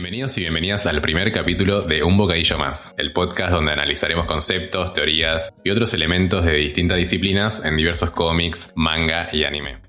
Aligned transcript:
Bienvenidos 0.00 0.38
y 0.38 0.40
bienvenidas 0.40 0.86
al 0.86 1.02
primer 1.02 1.30
capítulo 1.30 1.82
de 1.82 2.02
Un 2.02 2.16
Bocadillo 2.16 2.56
Más, 2.56 2.94
el 2.96 3.12
podcast 3.12 3.52
donde 3.52 3.72
analizaremos 3.72 4.24
conceptos, 4.24 4.94
teorías 4.94 5.52
y 5.62 5.68
otros 5.68 5.92
elementos 5.92 6.42
de 6.42 6.54
distintas 6.54 6.96
disciplinas 6.96 7.62
en 7.62 7.76
diversos 7.76 8.08
cómics, 8.08 8.72
manga 8.74 9.28
y 9.30 9.44
anime. 9.44 9.82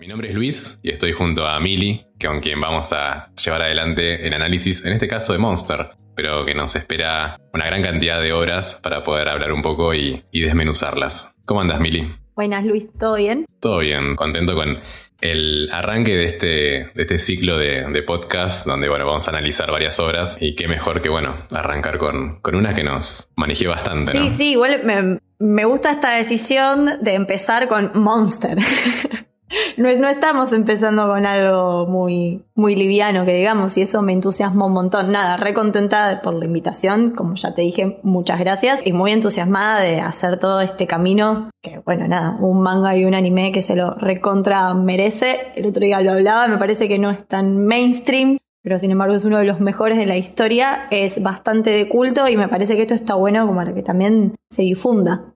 Mi 0.00 0.08
nombre 0.08 0.30
es 0.30 0.34
Luis 0.34 0.80
y 0.82 0.90
estoy 0.90 1.12
junto 1.12 1.46
a 1.46 1.60
Mili, 1.60 2.04
con 2.20 2.40
quien 2.40 2.60
vamos 2.60 2.92
a 2.92 3.32
llevar 3.36 3.62
adelante 3.62 4.26
el 4.26 4.34
análisis, 4.34 4.84
en 4.84 4.94
este 4.94 5.06
caso 5.06 5.32
de 5.32 5.38
Monster, 5.38 5.90
pero 6.16 6.44
que 6.44 6.56
nos 6.56 6.74
espera 6.74 7.38
una 7.54 7.66
gran 7.66 7.84
cantidad 7.84 8.20
de 8.20 8.32
horas 8.32 8.80
para 8.82 9.04
poder 9.04 9.28
hablar 9.28 9.52
un 9.52 9.62
poco 9.62 9.94
y, 9.94 10.24
desmenuzarlas. 10.32 11.36
¿Cómo 11.44 11.60
andas, 11.60 11.78
Mili? 11.78 12.16
Buenas, 12.34 12.64
Luis, 12.64 12.92
¿todo 12.98 13.14
bien? 13.14 13.46
Todo 13.60 13.78
bien, 13.78 14.16
contento 14.16 14.56
con 14.56 14.80
el 15.22 15.68
arranque 15.72 16.16
de 16.16 16.24
este, 16.24 16.46
de 16.46 17.02
este 17.02 17.18
ciclo 17.18 17.56
de, 17.56 18.02
podcast, 18.06 18.66
donde 18.66 18.88
bueno, 18.88 19.06
vamos 19.06 19.26
a 19.28 19.30
analizar 19.30 19.70
varias 19.70 19.98
obras 20.00 20.36
y 20.40 20.54
qué 20.56 20.68
mejor 20.68 21.00
que 21.00 21.08
bueno, 21.08 21.46
arrancar 21.52 21.98
con, 21.98 22.40
con 22.40 22.56
una 22.56 22.74
que 22.74 22.82
nos 22.82 23.30
manejé 23.36 23.68
bastante. 23.68 24.12
Sí, 24.12 24.30
sí, 24.30 24.50
igual 24.50 24.82
me, 24.84 25.20
me 25.38 25.64
gusta 25.64 25.92
esta 25.92 26.16
decisión 26.16 26.90
de 27.00 27.14
empezar 27.14 27.68
con 27.68 27.92
Monster. 27.94 28.58
No, 29.76 29.88
estamos 29.88 30.52
empezando 30.52 31.06
con 31.06 31.26
algo 31.26 31.86
muy, 31.86 32.42
muy 32.54 32.74
liviano, 32.74 33.24
que 33.24 33.34
digamos, 33.34 33.76
y 33.76 33.82
eso 33.82 34.02
me 34.02 34.12
entusiasmó 34.12 34.66
un 34.66 34.72
montón. 34.72 35.12
Nada, 35.12 35.36
re 35.36 35.54
contenta 35.54 36.20
por 36.22 36.34
la 36.34 36.44
invitación, 36.44 37.10
como 37.10 37.34
ya 37.34 37.54
te 37.54 37.62
dije, 37.62 37.98
muchas 38.02 38.38
gracias, 38.38 38.80
y 38.84 38.92
muy 38.92 39.12
entusiasmada 39.12 39.80
de 39.80 40.00
hacer 40.00 40.38
todo 40.38 40.60
este 40.60 40.86
camino, 40.86 41.50
que 41.62 41.80
bueno, 41.84 42.08
nada, 42.08 42.36
un 42.40 42.62
manga 42.62 42.96
y 42.96 43.04
un 43.04 43.14
anime 43.14 43.52
que 43.52 43.62
se 43.62 43.76
lo 43.76 43.94
recontra 43.94 44.72
merece. 44.74 45.52
El 45.54 45.66
otro 45.66 45.82
día 45.82 46.00
lo 46.00 46.12
hablaba, 46.12 46.48
me 46.48 46.58
parece 46.58 46.88
que 46.88 46.98
no 46.98 47.10
es 47.10 47.26
tan 47.26 47.66
mainstream, 47.66 48.38
pero 48.62 48.78
sin 48.78 48.92
embargo 48.92 49.14
es 49.14 49.24
uno 49.24 49.38
de 49.38 49.44
los 49.44 49.60
mejores 49.60 49.98
de 49.98 50.06
la 50.06 50.16
historia, 50.16 50.86
es 50.90 51.22
bastante 51.22 51.70
de 51.70 51.88
culto 51.88 52.28
y 52.28 52.36
me 52.36 52.48
parece 52.48 52.76
que 52.76 52.82
esto 52.82 52.94
está 52.94 53.14
bueno 53.14 53.46
como 53.46 53.58
para 53.58 53.74
que 53.74 53.82
también 53.82 54.36
se 54.50 54.62
difunda. 54.62 55.31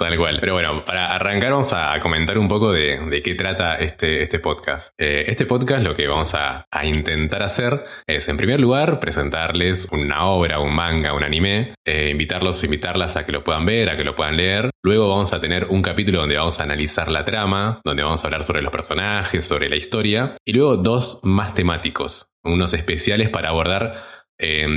Tal 0.00 0.16
cual. 0.16 0.38
Pero 0.40 0.54
bueno, 0.54 0.82
para 0.82 1.14
arrancar 1.14 1.52
vamos 1.52 1.74
a 1.74 2.00
comentar 2.00 2.38
un 2.38 2.48
poco 2.48 2.72
de, 2.72 3.20
qué 3.22 3.34
trata 3.34 3.74
este, 3.74 4.22
este 4.22 4.38
podcast. 4.38 4.94
Eh, 4.98 5.24
este 5.26 5.44
podcast 5.44 5.82
lo 5.84 5.94
que 5.94 6.08
vamos 6.08 6.34
a, 6.34 6.64
intentar 6.82 7.42
hacer 7.42 7.84
es, 8.06 8.26
en 8.28 8.38
primer 8.38 8.60
lugar, 8.60 8.98
presentarles 8.98 9.88
una 9.92 10.24
obra, 10.24 10.58
un 10.58 10.74
manga, 10.74 11.12
un 11.12 11.22
anime, 11.22 11.74
eh, 11.84 12.08
invitarlos, 12.10 12.64
invitarlas 12.64 13.18
a 13.18 13.26
que 13.26 13.32
lo 13.32 13.44
puedan 13.44 13.66
ver, 13.66 13.90
a 13.90 13.98
que 13.98 14.04
lo 14.04 14.14
puedan 14.14 14.38
leer. 14.38 14.70
Luego 14.82 15.10
vamos 15.10 15.34
a 15.34 15.40
tener 15.42 15.66
un 15.66 15.82
capítulo 15.82 16.20
donde 16.20 16.38
vamos 16.38 16.58
a 16.60 16.62
analizar 16.62 17.12
la 17.12 17.26
trama, 17.26 17.82
donde 17.84 18.02
vamos 18.02 18.24
a 18.24 18.28
hablar 18.28 18.42
sobre 18.42 18.62
los 18.62 18.72
personajes, 18.72 19.44
sobre 19.44 19.68
la 19.68 19.76
historia. 19.76 20.34
Y 20.46 20.54
luego 20.54 20.78
dos 20.78 21.20
más 21.24 21.54
temáticos, 21.54 22.30
unos 22.42 22.72
especiales 22.72 23.28
para 23.28 23.50
abordar 23.50 24.19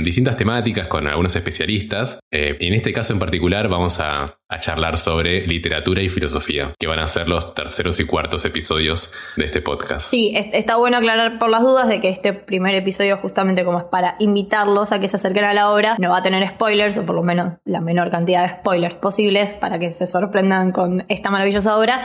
distintas 0.02 0.36
temáticas 0.36 0.88
con 0.88 1.06
algunos 1.06 1.34
especialistas. 1.36 2.18
Eh, 2.30 2.56
en 2.60 2.74
este 2.74 2.92
caso 2.92 3.12
en 3.12 3.18
particular 3.18 3.68
vamos 3.68 4.00
a, 4.00 4.38
charlar 4.60 4.98
sobre 4.98 5.44
literatura 5.48 6.00
y 6.00 6.08
filosofía, 6.08 6.74
que 6.78 6.86
van 6.86 7.00
a 7.00 7.08
ser 7.08 7.28
los 7.28 7.56
terceros 7.56 7.98
y 7.98 8.04
cuartos 8.04 8.44
episodios 8.44 9.12
de 9.36 9.46
este 9.46 9.60
podcast. 9.60 10.08
Sí, 10.08 10.32
está 10.32 10.76
bueno 10.76 10.98
aclarar 10.98 11.40
por 11.40 11.50
las 11.50 11.62
dudas 11.62 11.88
de 11.88 12.00
que 12.00 12.08
este 12.08 12.32
primer 12.32 12.76
episodio 12.76 13.16
justamente 13.16 13.64
como 13.64 13.80
es 13.80 13.84
para 13.86 14.14
invitarlos 14.20 14.92
a 14.92 15.00
que 15.00 15.08
se 15.08 15.16
acerquen 15.16 15.42
a 15.42 15.54
la 15.54 15.72
obra, 15.72 15.96
no 15.98 16.10
va 16.10 16.18
a 16.18 16.22
tener 16.22 16.46
spoilers, 16.48 16.96
o 16.98 17.04
por 17.04 17.16
lo 17.16 17.24
menos 17.24 17.54
la 17.64 17.80
menor 17.80 18.10
cantidad 18.10 18.46
de 18.46 18.60
spoilers 18.60 18.94
posibles, 18.94 19.54
para 19.54 19.80
que 19.80 19.90
se 19.90 20.06
sorprendan 20.06 20.70
con 20.70 21.04
esta 21.08 21.30
maravillosa 21.30 21.76
obra. 21.76 22.02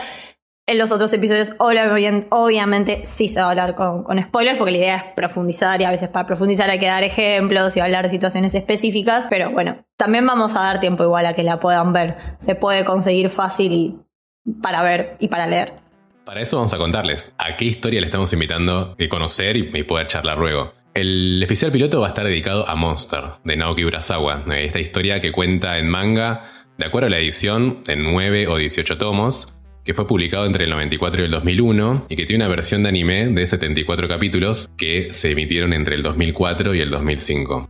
En 0.69 0.77
los 0.77 0.91
otros 0.91 1.11
episodios, 1.13 1.53
obviamente, 1.57 3.01
sí 3.03 3.27
se 3.27 3.41
va 3.41 3.47
a 3.47 3.49
hablar 3.49 3.73
con, 3.73 4.05
spoilers, 4.21 4.59
porque 4.59 4.69
la 4.69 4.77
idea 4.77 4.95
es 4.97 5.03
profundizar 5.15 5.81
y 5.81 5.83
a 5.83 5.89
veces 5.89 6.09
para 6.09 6.27
profundizar 6.27 6.69
hay 6.69 6.77
que 6.77 6.85
dar 6.85 7.01
ejemplos 7.01 7.75
y 7.75 7.79
hablar 7.79 8.03
de 8.05 8.11
situaciones 8.11 8.53
específicas. 8.53 9.25
Pero 9.31 9.49
bueno, 9.49 9.83
también 9.97 10.27
vamos 10.27 10.55
a 10.55 10.59
dar 10.59 10.79
tiempo 10.79 11.03
igual 11.03 11.25
a 11.25 11.33
que 11.33 11.41
la 11.41 11.59
puedan 11.59 11.91
ver. 11.91 12.17
Se 12.37 12.53
puede 12.53 12.85
conseguir 12.85 13.31
fácil 13.31 13.73
y 13.73 13.97
para 14.61 14.83
ver 14.83 15.17
y 15.19 15.29
para 15.29 15.47
leer. 15.47 15.73
Para 16.23 16.41
eso 16.41 16.57
vamos 16.57 16.71
a 16.75 16.77
contarles 16.77 17.33
a 17.39 17.55
qué 17.57 17.65
historia 17.65 17.99
le 17.99 18.05
estamos 18.05 18.31
invitando 18.33 18.95
a 18.95 19.09
conocer 19.09 19.57
y, 19.57 19.83
poder 19.85 20.05
charlar 20.05 20.37
luego. 20.37 20.73
El 20.93 21.41
especial 21.41 21.71
piloto 21.71 22.01
va 22.01 22.05
a 22.05 22.09
estar 22.09 22.25
dedicado 22.25 22.69
a 22.69 22.75
Monster, 22.75 23.23
de 23.43 23.57
Naoki 23.57 23.85
Urasawa, 23.85 24.43
esta 24.55 24.79
historia 24.79 25.19
que 25.19 25.31
cuenta 25.31 25.79
en 25.79 25.89
manga, 25.89 26.43
de 26.77 26.85
acuerdo 26.85 27.07
a 27.07 27.09
la 27.09 27.17
edición, 27.17 27.81
en 27.87 28.03
9 28.03 28.47
o 28.49 28.57
18 28.57 28.99
tomos, 28.99 29.55
que 29.83 29.93
fue 29.93 30.07
publicado 30.07 30.45
entre 30.45 30.65
el 30.65 30.69
94 30.71 31.21
y 31.21 31.25
el 31.25 31.31
2001 31.31 32.05
y 32.09 32.15
que 32.15 32.25
tiene 32.25 32.45
una 32.45 32.53
versión 32.53 32.83
de 32.83 32.89
anime 32.89 33.27
de 33.27 33.47
74 33.47 34.07
capítulos 34.07 34.69
que 34.77 35.13
se 35.13 35.31
emitieron 35.31 35.73
entre 35.73 35.95
el 35.95 36.03
2004 36.03 36.75
y 36.75 36.81
el 36.81 36.89
2005. 36.89 37.69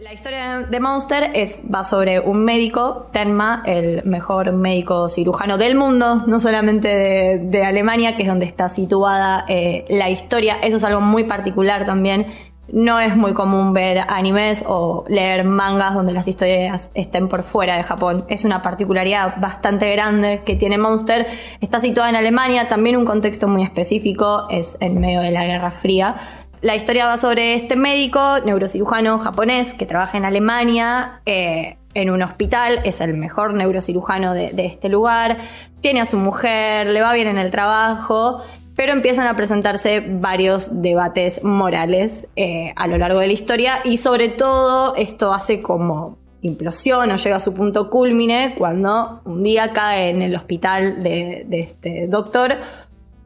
La 0.00 0.12
historia 0.12 0.66
de 0.68 0.80
Monster 0.80 1.30
es, 1.34 1.62
va 1.72 1.84
sobre 1.84 2.18
un 2.18 2.44
médico, 2.44 3.08
Tenma, 3.12 3.62
el 3.64 4.04
mejor 4.04 4.52
médico 4.52 5.08
cirujano 5.08 5.56
del 5.56 5.76
mundo, 5.76 6.24
no 6.26 6.40
solamente 6.40 7.38
de, 7.40 7.64
Alemania, 7.64 8.16
que 8.16 8.22
es 8.22 8.28
donde 8.28 8.44
está 8.44 8.68
situada 8.68 9.44
eh, 9.48 9.84
la 9.88 10.10
historia. 10.10 10.58
Eso 10.62 10.78
es 10.78 10.84
algo 10.84 11.00
muy 11.00 11.24
particular 11.24 11.86
también 11.86 12.26
no 12.72 12.98
es 12.98 13.16
muy 13.16 13.34
común 13.34 13.72
ver 13.72 14.04
animes 14.08 14.64
o 14.66 15.04
leer 15.08 15.44
mangas 15.44 15.94
donde 15.94 16.12
las 16.12 16.26
historias 16.26 16.90
estén 16.94 17.28
por 17.28 17.42
fuera 17.42 17.76
de 17.76 17.82
Japón. 17.82 18.24
Es 18.28 18.44
una 18.44 18.62
particularidad 18.62 19.40
bastante 19.40 19.90
grande 19.92 20.42
que 20.44 20.56
tiene 20.56 20.78
Monster. 20.78 21.26
Está 21.60 21.80
situada 21.80 22.08
en 22.08 22.16
Alemania, 22.16 22.68
también 22.68 22.96
un 22.96 23.04
contexto 23.04 23.48
muy 23.48 23.62
específico, 23.62 24.46
es 24.50 24.76
en 24.80 25.00
medio 25.00 25.20
de 25.20 25.30
la 25.30 25.44
Guerra 25.44 25.70
Fría. 25.70 26.16
La 26.62 26.74
historia 26.76 27.06
va 27.06 27.18
sobre 27.18 27.54
este 27.54 27.76
médico, 27.76 28.38
neurocirujano 28.44 29.18
japonés, 29.18 29.74
que 29.74 29.84
trabaja 29.84 30.16
en 30.16 30.24
Alemania. 30.24 31.20
Eh, 31.26 31.76
en 31.92 32.10
un 32.10 32.22
hospital, 32.22 32.80
es 32.82 33.00
el 33.00 33.14
mejor 33.14 33.54
neurocirujano 33.54 34.34
de, 34.34 34.50
de, 34.50 34.66
este 34.66 34.88
lugar, 34.88 35.38
tiene 35.80 36.00
a 36.00 36.06
su 36.06 36.16
mujer, 36.16 36.88
le 36.88 37.00
va 37.00 37.12
bien 37.12 37.28
en 37.28 37.38
el 37.38 37.52
trabajo 37.52 38.42
pero 38.76 38.92
empiezan 38.92 39.26
a 39.26 39.36
presentarse 39.36 40.00
varios 40.00 40.82
debates 40.82 41.42
morales 41.44 42.26
eh, 42.36 42.72
a 42.76 42.86
lo 42.86 42.98
largo 42.98 43.20
de 43.20 43.28
la 43.28 43.32
historia 43.32 43.80
y 43.84 43.96
sobre 43.96 44.28
todo 44.28 44.94
esto 44.96 45.32
hace 45.32 45.62
como 45.62 46.18
implosión 46.42 47.10
o 47.10 47.16
llega 47.16 47.36
a 47.36 47.40
su 47.40 47.54
punto 47.54 47.88
culmine 47.88 48.54
cuando 48.56 49.22
un 49.24 49.42
día 49.42 49.72
cae 49.72 50.10
en 50.10 50.22
el 50.22 50.36
hospital 50.36 51.02
de, 51.02 51.46
este 51.50 52.06
doctor 52.06 52.56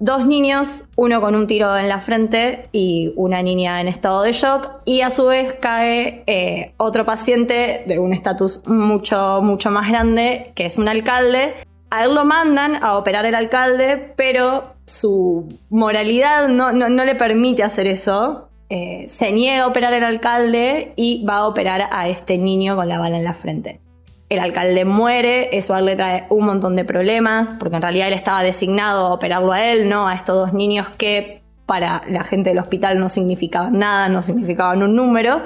dos 0.01 0.25
niños, 0.27 0.85
uno 0.95 1.21
con 1.21 1.35
un 1.35 1.49
tiro 1.49 1.77
en 1.77 1.89
la 1.89 1.99
frente 1.99 2.69
y 2.71 3.13
una 3.17 3.43
niña 3.43 3.81
en 3.81 3.89
estado 3.89 4.23
de 4.23 4.33
shock, 4.33 4.71
y 4.85 5.01
a 5.01 5.11
su 5.11 5.27
vez 5.27 5.57
cae 5.61 6.23
eh, 6.29 6.73
otro 6.77 7.05
paciente 7.05 7.83
de 7.85 7.99
un 7.99 8.13
estatus 8.13 8.61
mucho, 8.69 9.41
mucho 9.43 9.73
más 9.73 9.89
grande, 9.89 10.53
que 10.55 10.67
es 10.67 10.79
un 10.79 10.87
alcalde. 10.87 11.55
A 11.91 12.05
él 12.05 12.15
lo 12.15 12.25
mandan 12.25 12.83
a 12.83 12.97
operar 12.97 13.25
el 13.25 13.35
alcalde, 13.35 14.13
pero 14.17 14.75
su 14.85 15.49
moralidad 15.71 16.49
no, 16.49 16.73
le 16.73 17.15
permite 17.15 17.63
hacer 17.63 17.87
eso. 17.87 18.49
Eh, 18.71 19.07
se 19.09 19.33
niega 19.33 19.63
a 19.63 19.67
operar 19.67 19.95
el 19.95 20.05
alcalde 20.05 20.93
y 20.97 21.25
va 21.25 21.37
a 21.37 21.47
operar 21.47 21.89
a 21.91 22.09
este 22.09 22.37
niño 22.37 22.77
con 22.77 22.89
la 22.89 22.99
bala 22.99 23.17
en 23.17 23.25
la 23.25 23.33
frente. 23.33 23.81
El 24.29 24.41
alcalde 24.41 24.85
muere, 24.85 25.57
eso 25.57 25.75
a 25.75 25.79
él 25.79 25.87
le 25.87 25.97
trae 25.97 26.25
un 26.29 26.45
montón 26.45 26.77
de 26.77 26.85
problemas, 26.85 27.49
porque 27.59 27.77
en 27.77 27.83
realidad 27.83 28.09
él 28.09 28.15
estaba 28.15 28.43
designado 28.43 29.07
a 29.07 29.15
operarlo 29.15 29.53
a 29.53 29.65
él, 29.65 29.89
no 29.89 30.07
a 30.07 30.15
estos 30.15 30.37
dos 30.37 30.53
niños 30.53 30.87
que 30.99 31.41
para 31.65 32.03
la 32.09 32.25
gente 32.25 32.51
del 32.51 32.59
hospital 32.59 32.99
no 32.99 33.09
significaban 33.09 33.79
nada, 33.79 34.11
no 34.11 34.21
significaban 34.21 34.83
un 34.83 34.95
número. 34.95 35.41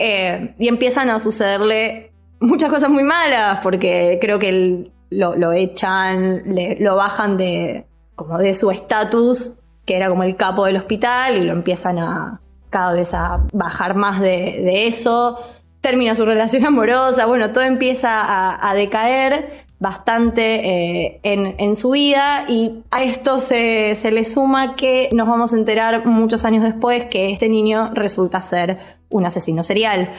Eh, 0.00 0.54
y 0.58 0.66
empiezan 0.66 1.10
a 1.10 1.20
sucederle 1.20 2.12
muchas 2.40 2.70
cosas 2.70 2.90
muy 2.90 3.04
malas, 3.04 3.60
porque 3.62 4.18
creo 4.20 4.40
que 4.40 4.90
lo, 5.10 5.52
echan, 5.52 6.42
lo 6.78 6.96
bajan 6.96 7.36
de, 7.36 7.86
como 8.14 8.38
de 8.38 8.54
su 8.54 8.70
estatus, 8.70 9.54
que 9.84 9.96
era 9.96 10.08
como 10.08 10.22
el 10.22 10.36
capo 10.36 10.66
del 10.66 10.76
hospital, 10.76 11.36
y 11.36 11.44
lo 11.44 11.52
empiezan 11.52 11.98
a 11.98 12.40
cada 12.70 12.92
vez 12.92 13.14
a 13.14 13.46
bajar 13.52 13.94
más 13.94 14.20
de, 14.20 14.86
eso. 14.86 15.38
Termina 15.80 16.14
su 16.14 16.24
relación 16.26 16.66
amorosa, 16.66 17.26
bueno, 17.26 17.52
todo 17.52 17.64
empieza 17.64 18.68
a, 18.68 18.74
decaer 18.74 19.66
bastante 19.80 21.04
eh, 21.04 21.20
en, 21.22 21.76
su 21.76 21.90
vida 21.90 22.46
y 22.48 22.82
a 22.90 23.04
esto 23.04 23.38
se, 23.38 23.96
le 24.10 24.24
suma 24.24 24.74
que 24.74 25.08
nos 25.12 25.28
vamos 25.28 25.52
a 25.52 25.56
enterar 25.56 26.04
muchos 26.04 26.44
años 26.44 26.64
después 26.64 27.04
que 27.04 27.30
este 27.30 27.48
niño 27.48 27.92
resulta 27.94 28.40
ser 28.40 28.78
un 29.08 29.24
asesino 29.24 29.62
serial. 29.62 30.10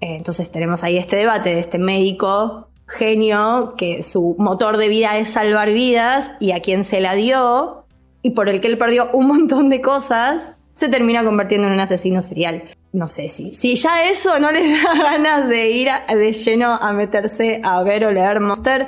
Eh, 0.00 0.16
entonces 0.16 0.50
tenemos 0.50 0.82
ahí 0.82 0.98
este 0.98 1.16
debate 1.16 1.50
de 1.50 1.60
este 1.60 1.78
médico 1.78 2.68
genio 2.86 3.74
que 3.76 4.02
su 4.02 4.36
motor 4.38 4.76
de 4.76 4.88
vida 4.88 5.18
es 5.18 5.30
salvar 5.30 5.72
vidas 5.72 6.30
y 6.40 6.52
a 6.52 6.60
quien 6.60 6.84
se 6.84 7.00
la 7.00 7.14
dio 7.14 7.84
y 8.22 8.30
por 8.30 8.48
el 8.48 8.60
que 8.60 8.68
él 8.68 8.78
perdió 8.78 9.10
un 9.12 9.26
montón 9.26 9.68
de 9.68 9.80
cosas, 9.80 10.52
se 10.72 10.88
termina 10.88 11.22
convirtiendo 11.24 11.68
en 11.68 11.74
un 11.74 11.80
asesino 11.80 12.22
serial. 12.22 12.64
No 12.92 13.08
sé 13.08 13.28
si, 13.28 13.52
si 13.52 13.74
ya 13.74 14.08
eso 14.08 14.38
no 14.38 14.50
les 14.50 14.82
da 14.82 14.94
ganas 14.94 15.48
de 15.48 15.70
ir 15.70 15.88
de 16.08 16.32
lleno 16.32 16.74
a 16.74 16.92
meterse 16.92 17.60
a 17.62 17.82
ver 17.82 18.06
o 18.06 18.10
leer 18.10 18.40
Monster, 18.40 18.86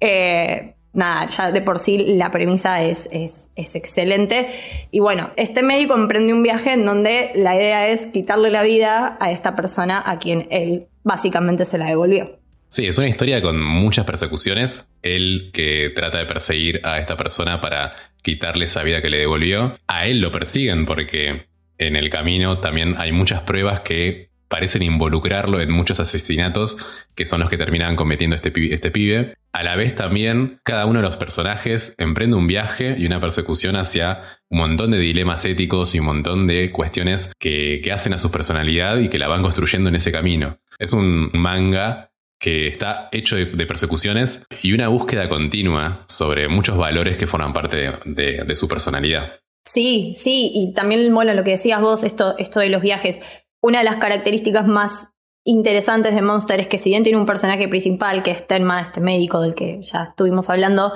eh, 0.00 0.76
nada, 0.92 1.26
ya 1.26 1.50
de 1.50 1.62
por 1.62 1.78
sí 1.78 1.98
la 2.14 2.30
premisa 2.30 2.82
es, 2.82 3.08
es, 3.10 3.48
excelente. 3.56 4.48
Y 4.90 5.00
bueno, 5.00 5.30
este 5.36 5.62
médico 5.62 5.94
emprende 5.94 6.32
un 6.32 6.42
viaje 6.42 6.72
en 6.72 6.84
donde 6.84 7.32
la 7.34 7.56
idea 7.56 7.88
es 7.88 8.06
quitarle 8.06 8.50
la 8.50 8.62
vida 8.62 9.16
a 9.20 9.30
esta 9.30 9.56
persona 9.56 10.02
a 10.04 10.18
quien 10.18 10.46
él 10.50 10.86
básicamente 11.02 11.64
se 11.64 11.78
la 11.78 11.86
devolvió. 11.86 12.38
Sí, 12.68 12.86
es 12.86 12.98
una 12.98 13.08
historia 13.08 13.40
con 13.42 13.60
muchas 13.60 14.04
persecuciones. 14.04 14.86
Él 15.02 15.50
que 15.52 15.90
trata 15.94 16.18
de 16.18 16.26
perseguir 16.26 16.80
a 16.84 16.98
esta 16.98 17.16
persona 17.16 17.60
para 17.60 17.94
quitarle 18.22 18.64
esa 18.64 18.82
vida 18.82 19.00
que 19.00 19.10
le 19.10 19.18
devolvió. 19.18 19.78
A 19.86 20.06
él 20.06 20.20
lo 20.20 20.32
persiguen 20.32 20.84
porque 20.84 21.46
en 21.78 21.96
el 21.96 22.10
camino 22.10 22.58
también 22.58 22.96
hay 22.98 23.12
muchas 23.12 23.42
pruebas 23.42 23.80
que 23.80 24.30
parecen 24.48 24.82
involucrarlo 24.82 25.60
en 25.60 25.70
muchos 25.70 26.00
asesinatos 26.00 26.76
que 27.14 27.24
son 27.24 27.40
los 27.40 27.50
que 27.50 27.58
terminan 27.58 27.96
cometiendo 27.96 28.36
este 28.36 28.50
pibe, 28.50 28.74
este 28.74 28.90
pibe. 28.90 29.34
A 29.52 29.62
la 29.62 29.76
vez 29.76 29.94
también 29.94 30.60
cada 30.62 30.86
uno 30.86 31.00
de 31.00 31.06
los 31.06 31.16
personajes 31.16 31.94
emprende 31.98 32.36
un 32.36 32.46
viaje 32.46 32.94
y 32.98 33.06
una 33.06 33.20
persecución 33.20 33.76
hacia 33.76 34.38
un 34.48 34.58
montón 34.58 34.90
de 34.90 34.98
dilemas 34.98 35.44
éticos 35.44 35.94
y 35.94 36.00
un 36.00 36.06
montón 36.06 36.46
de 36.46 36.70
cuestiones 36.70 37.30
que, 37.38 37.82
hacen 37.92 38.12
a 38.12 38.18
su 38.18 38.30
personalidad 38.30 38.98
y 38.98 39.08
que 39.08 39.18
la 39.18 39.28
van 39.28 39.42
construyendo 39.42 39.88
en 39.88 39.96
ese 39.96 40.12
camino. 40.12 40.58
Es 40.78 40.92
un 40.92 41.30
manga 41.32 42.05
que 42.38 42.68
está 42.68 43.08
hecho 43.12 43.36
de, 43.36 43.66
persecuciones 43.66 44.44
y 44.62 44.72
una 44.72 44.88
búsqueda 44.88 45.28
continua 45.28 46.04
sobre 46.08 46.48
muchos 46.48 46.76
valores 46.76 47.16
que 47.16 47.26
forman 47.26 47.52
parte 47.52 47.92
de, 48.04 48.54
su 48.54 48.68
personalidad. 48.68 49.40
Sí, 49.64 50.14
sí, 50.14 50.52
y 50.54 50.74
también, 50.74 51.12
bueno, 51.12 51.34
lo 51.34 51.42
que 51.42 51.50
decías 51.50 51.80
vos, 51.80 52.04
esto, 52.04 52.36
esto 52.38 52.60
de 52.60 52.68
los 52.68 52.82
viajes 52.82 53.18
una 53.66 53.78
de 53.78 53.84
las 53.84 53.96
características 53.96 54.66
más 54.66 55.10
interesantes 55.44 56.14
de 56.14 56.22
Monster 56.22 56.60
es 56.60 56.68
que 56.68 56.78
si 56.78 56.90
bien 56.90 57.02
tiene 57.02 57.18
un 57.18 57.26
personaje 57.26 57.66
principal, 57.68 58.22
que 58.22 58.30
es 58.30 58.46
Tenma, 58.46 58.80
este 58.80 59.00
médico 59.00 59.40
del 59.40 59.54
que 59.54 59.80
ya 59.82 60.04
estuvimos 60.04 60.50
hablando, 60.50 60.92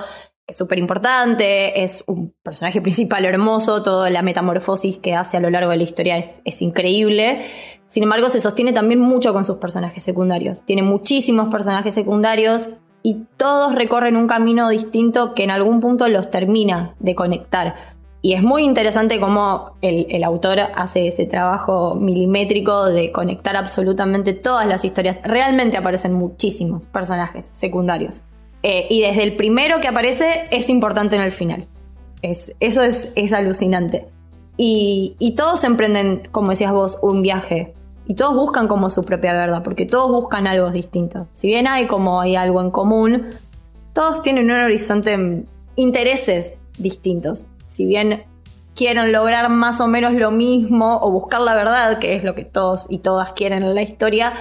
es 0.47 0.57
súper 0.57 0.79
importante, 0.79 1.83
es 1.83 2.03
un 2.07 2.33
personaje 2.43 2.81
principal 2.81 3.25
hermoso, 3.25 3.83
toda 3.83 4.09
la 4.09 4.21
metamorfosis 4.21 4.97
que 4.97 5.13
hace 5.15 5.37
a 5.37 5.39
lo 5.39 5.49
largo 5.49 5.71
de 5.71 5.77
la 5.77 5.83
historia 5.83 6.17
es, 6.17 6.41
es 6.45 6.61
increíble. 6.61 7.45
Sin 7.85 8.03
embargo, 8.03 8.29
se 8.29 8.39
sostiene 8.39 8.73
también 8.73 8.99
mucho 8.99 9.33
con 9.33 9.43
sus 9.43 9.57
personajes 9.57 10.03
secundarios. 10.03 10.63
Tiene 10.65 10.83
muchísimos 10.83 11.49
personajes 11.49 11.93
secundarios 11.93 12.69
y 13.03 13.25
todos 13.37 13.75
recorren 13.75 14.15
un 14.15 14.27
camino 14.27 14.69
distinto 14.69 15.33
que 15.33 15.43
en 15.43 15.51
algún 15.51 15.79
punto 15.79 16.07
los 16.07 16.31
termina 16.31 16.95
de 16.99 17.15
conectar. 17.15 17.75
Y 18.23 18.33
es 18.33 18.43
muy 18.43 18.63
interesante 18.63 19.19
cómo 19.19 19.77
el, 19.81 20.23
autor 20.23 20.59
hace 20.75 21.07
ese 21.07 21.25
trabajo 21.25 21.95
milimétrico 21.95 22.85
de 22.85 23.11
conectar 23.11 23.57
absolutamente 23.57 24.33
todas 24.33 24.67
las 24.67 24.85
historias. 24.85 25.19
Realmente 25.23 25.77
aparecen 25.77 26.13
muchísimos 26.13 26.85
personajes 26.85 27.45
secundarios. 27.51 28.21
Eh, 28.63 28.87
y 28.89 29.01
desde 29.01 29.23
el 29.23 29.35
primero 29.35 29.79
que 29.79 29.87
aparece 29.87 30.47
es 30.51 30.69
importante 30.69 31.15
en 31.15 31.21
el 31.21 31.31
final. 31.31 31.67
Es, 32.21 32.55
eso 32.59 32.83
es, 32.83 33.11
es 33.15 33.33
alucinante. 33.33 34.07
Y, 34.57 35.15
y, 35.17 35.31
todos 35.31 35.63
emprenden, 35.63 36.23
como 36.31 36.49
decías 36.49 36.71
vos, 36.71 36.99
un 37.01 37.21
viaje. 37.21 37.73
Y 38.05 38.13
todos 38.15 38.35
buscan 38.35 38.67
como 38.67 38.89
su 38.89 39.03
propia 39.03 39.33
verdad, 39.33 39.63
porque 39.63 39.85
todos 39.85 40.11
buscan 40.11 40.45
algo 40.45 40.69
distinto. 40.69 41.27
Si 41.31 41.47
bien 41.47 41.67
hay 41.67 41.87
como 41.87 42.21
hay 42.21 42.35
algo 42.35 42.61
en 42.61 42.69
común, 42.69 43.29
todos 43.93 44.21
tienen 44.21 44.51
un 44.51 44.57
horizonte, 44.57 45.45
intereses 45.75 46.57
distintos 46.77 47.47
si 47.71 47.85
bien 47.85 48.23
quieren 48.75 49.13
lograr 49.13 49.49
más 49.49 49.79
o 49.79 49.87
menos 49.87 50.13
lo 50.13 50.29
mismo 50.29 50.99
o 51.01 51.09
buscar 51.09 51.39
la 51.39 51.55
verdad, 51.55 51.99
que 51.99 52.17
es 52.17 52.23
lo 52.25 52.35
que 52.35 52.43
todos 52.43 52.85
y 52.89 52.97
todas 52.97 53.31
quieren 53.31 53.63
en 53.63 53.73
la 53.73 53.81
historia, 53.81 54.33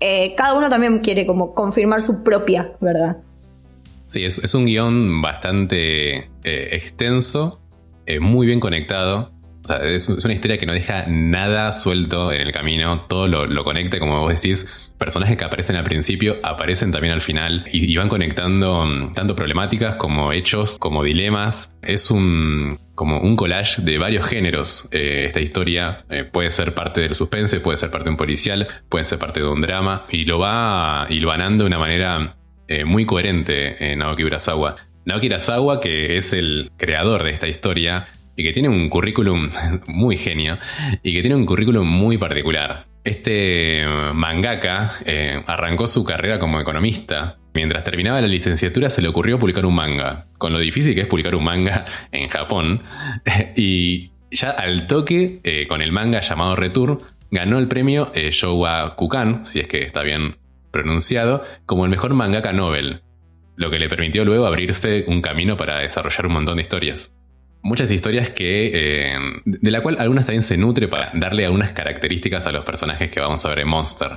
eh, 0.00 0.34
cada 0.34 0.54
uno 0.54 0.68
también 0.68 0.98
quiere 0.98 1.24
como 1.24 1.54
confirmar 1.54 2.02
su 2.02 2.24
propia 2.24 2.72
verdad. 2.80 3.18
Sí, 4.12 4.26
es, 4.26 4.54
un 4.54 4.66
guion 4.66 5.22
bastante 5.22 6.28
eh, 6.44 6.68
extenso, 6.72 7.62
eh, 8.04 8.20
muy 8.20 8.46
bien 8.46 8.60
conectado. 8.60 9.32
O 9.64 9.66
sea, 9.66 9.82
es, 9.88 10.06
una 10.06 10.34
historia 10.34 10.58
que 10.58 10.66
no 10.66 10.74
deja 10.74 11.06
nada 11.06 11.72
suelto 11.72 12.30
en 12.30 12.42
el 12.42 12.52
camino, 12.52 13.06
todo 13.08 13.26
lo, 13.26 13.64
conecta, 13.64 13.98
como 13.98 14.20
vos 14.20 14.34
decís. 14.34 14.92
Personajes 14.98 15.38
que 15.38 15.44
aparecen 15.44 15.76
al 15.76 15.84
principio 15.84 16.36
aparecen 16.42 16.92
también 16.92 17.14
al 17.14 17.22
final 17.22 17.64
y, 17.72 17.96
van 17.96 18.10
conectando 18.10 18.84
mm, 18.84 19.14
tanto 19.14 19.34
problemáticas 19.34 19.96
como 19.96 20.30
hechos, 20.30 20.78
como 20.78 21.02
dilemas. 21.02 21.70
Es 21.80 22.10
un 22.10 22.78
como 22.94 23.18
un 23.18 23.34
collage 23.34 23.80
de 23.80 23.96
varios 23.96 24.26
géneros. 24.26 24.90
Eh, 24.92 25.24
esta 25.26 25.40
historia 25.40 26.04
puede 26.32 26.50
ser 26.50 26.74
parte 26.74 27.00
del 27.00 27.14
suspense, 27.14 27.60
puede 27.60 27.78
ser 27.78 27.90
parte 27.90 28.04
de 28.04 28.10
un 28.10 28.18
policial, 28.18 28.68
puede 28.90 29.06
ser 29.06 29.18
parte 29.18 29.40
de 29.40 29.48
un 29.48 29.62
drama 29.62 30.04
y 30.10 30.24
lo 30.24 30.38
va 30.38 31.06
hilvanando 31.08 31.64
de 31.64 31.68
una 31.68 31.78
manera 31.78 32.36
eh, 32.72 32.84
muy 32.84 33.04
coherente 33.04 33.92
en 33.92 33.98
Naoki 33.98 34.24
Urasawa. 34.24 34.76
Naoki 35.04 35.26
Urasawa, 35.26 35.80
que 35.80 36.16
es 36.16 36.32
el 36.32 36.70
creador 36.76 37.22
de 37.22 37.30
esta 37.30 37.48
historia, 37.48 38.08
y 38.36 38.42
que 38.42 38.52
tiene 38.52 38.68
un 38.68 38.88
currículum 38.88 39.50
muy 39.86 40.16
genio 40.16 40.58
y 41.02 41.12
que 41.12 41.20
tiene 41.20 41.36
un 41.36 41.46
currículum 41.46 41.86
muy 41.86 42.18
particular. 42.18 42.86
Este 43.04 43.84
mangaka 44.14 44.92
eh, 45.04 45.42
arrancó 45.46 45.86
su 45.86 46.04
carrera 46.04 46.38
como 46.38 46.60
economista. 46.60 47.38
Mientras 47.54 47.84
terminaba 47.84 48.20
la 48.20 48.28
licenciatura 48.28 48.88
se 48.88 49.02
le 49.02 49.08
ocurrió 49.08 49.38
publicar 49.38 49.66
un 49.66 49.74
manga, 49.74 50.26
con 50.38 50.52
lo 50.52 50.58
difícil 50.58 50.94
que 50.94 51.02
es 51.02 51.06
publicar 51.06 51.34
un 51.34 51.44
manga 51.44 51.84
en 52.12 52.28
Japón. 52.28 52.82
y 53.56 54.12
ya 54.30 54.50
al 54.50 54.86
toque, 54.86 55.40
eh, 55.44 55.66
con 55.68 55.82
el 55.82 55.92
manga 55.92 56.20
llamado 56.20 56.56
Retour, 56.56 56.98
ganó 57.30 57.58
el 57.58 57.68
premio 57.68 58.12
eh, 58.14 58.30
Showa 58.30 58.94
Kukan, 58.96 59.46
si 59.46 59.60
es 59.60 59.68
que 59.68 59.82
está 59.82 60.02
bien 60.02 60.36
pronunciado, 60.72 61.44
como 61.66 61.84
el 61.84 61.90
mejor 61.90 62.14
mangaka 62.14 62.52
Nobel, 62.52 63.02
lo 63.54 63.70
que 63.70 63.78
le 63.78 63.88
permitió 63.88 64.24
luego 64.24 64.46
abrirse 64.46 65.04
un 65.06 65.22
camino 65.22 65.56
para 65.56 65.78
desarrollar 65.78 66.26
un 66.26 66.32
montón 66.32 66.56
de 66.56 66.62
historias 66.62 67.12
muchas 67.62 67.90
historias 67.90 68.30
que. 68.30 68.70
Eh, 68.74 69.18
de 69.44 69.70
la 69.70 69.82
cual 69.82 69.96
algunas 69.98 70.26
también 70.26 70.42
se 70.42 70.56
nutre 70.56 70.88
para 70.88 71.10
darle 71.14 71.46
algunas 71.46 71.70
características 71.70 72.46
a 72.46 72.52
los 72.52 72.64
personajes 72.64 73.10
que 73.10 73.20
vamos 73.20 73.44
a 73.44 73.48
ver 73.48 73.60
en 73.60 73.68
Monster. 73.68 74.10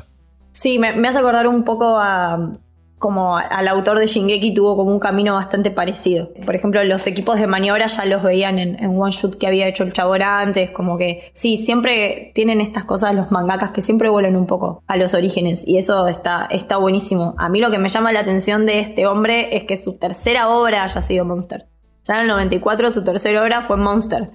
Sí, 0.52 0.80
me, 0.80 0.90
hace 1.08 1.20
acordar 1.20 1.48
un 1.48 1.64
poco 1.64 1.98
a. 2.00 2.58
Como 2.98 3.38
al 3.38 3.68
autor 3.68 4.00
de 4.00 4.08
Shingeki 4.08 4.54
tuvo 4.54 4.76
como 4.76 4.92
un 4.92 5.00
camino 5.00 5.34
bastante 5.34 5.70
parecido. 5.70 6.30
Por 6.46 6.56
ejemplo, 6.56 6.84
los 6.84 7.06
equipos 7.08 7.40
de 7.40 7.46
maniobra 7.46 7.88
ya 7.88 8.06
los 8.06 8.24
veían 8.24 8.58
en, 8.58 8.78
One 8.98 9.12
Shoot 9.12 9.36
que 9.36 9.48
había 9.48 9.68
hecho 9.68 9.84
el 9.84 9.94
chabón 9.94 10.22
antes. 10.22 10.72
Como 10.72 10.98
que 10.98 11.30
sí, 11.34 11.58
siempre 11.58 12.32
tienen 12.34 12.62
estas 12.62 12.86
cosas 12.86 13.14
los 13.14 13.32
mangakas 13.32 13.72
que 13.72 13.82
siempre 13.82 14.10
vuelven 14.10 14.36
un 14.38 14.48
poco 14.48 14.84
a 14.88 14.98
los 14.98 15.14
orígenes. 15.14 15.68
Y 15.68 15.78
eso 15.78 16.08
está, 16.08 16.48
está 16.50 16.78
buenísimo. 16.78 17.36
A 17.38 17.50
mí 17.50 17.60
lo 17.60 17.70
que 17.70 17.80
me 17.80 17.90
llama 17.90 18.12
la 18.12 18.22
atención 18.22 18.66
de 18.66 18.80
este 18.80 19.08
hombre 19.08 19.58
es 19.58 19.66
que 19.66 19.78
su 19.78 19.94
tercera 19.94 20.50
obra 20.50 20.84
haya 20.84 21.02
sido 21.02 21.26
Monster. 21.26 21.68
Ya 22.06 22.16
en 22.16 22.22
el 22.22 22.28
94 22.28 22.92
su 22.92 23.04
tercera 23.04 23.44
obra 23.44 23.62
fue 23.62 23.78
Monster. 23.78 24.30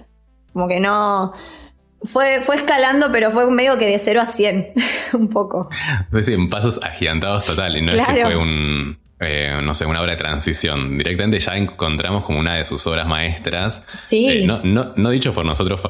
Como 0.53 0.67
que 0.67 0.79
no... 0.79 1.31
Fue, 2.03 2.41
fue 2.41 2.55
escalando, 2.55 3.11
pero 3.11 3.31
fue 3.31 3.49
medio 3.51 3.77
que 3.77 3.85
de 3.85 3.99
0 3.99 4.21
a 4.21 4.25
100, 4.25 4.73
un 5.13 5.29
poco. 5.29 5.69
Pues 6.09 6.25
sí, 6.25 6.33
en 6.33 6.49
pasos 6.49 6.79
agigantados 6.83 7.45
total, 7.45 7.77
y 7.77 7.81
no 7.81 7.91
es 7.91 8.07
que 8.07 8.21
fue 8.21 8.35
un, 8.35 8.97
eh, 9.19 9.59
no 9.61 9.73
sé, 9.73 9.85
una 9.85 10.01
obra 10.01 10.13
de 10.13 10.17
transición. 10.17 10.97
Directamente 10.97 11.39
ya 11.39 11.55
encontramos 11.55 12.23
como 12.23 12.39
una 12.39 12.55
de 12.55 12.65
sus 12.65 12.85
obras 12.87 13.07
maestras. 13.07 13.83
Sí. 13.95 14.27
Eh, 14.27 14.45
no, 14.47 14.61
no, 14.95 15.09
dicho 15.11 15.33
por 15.33 15.45
nosotros 15.45 15.81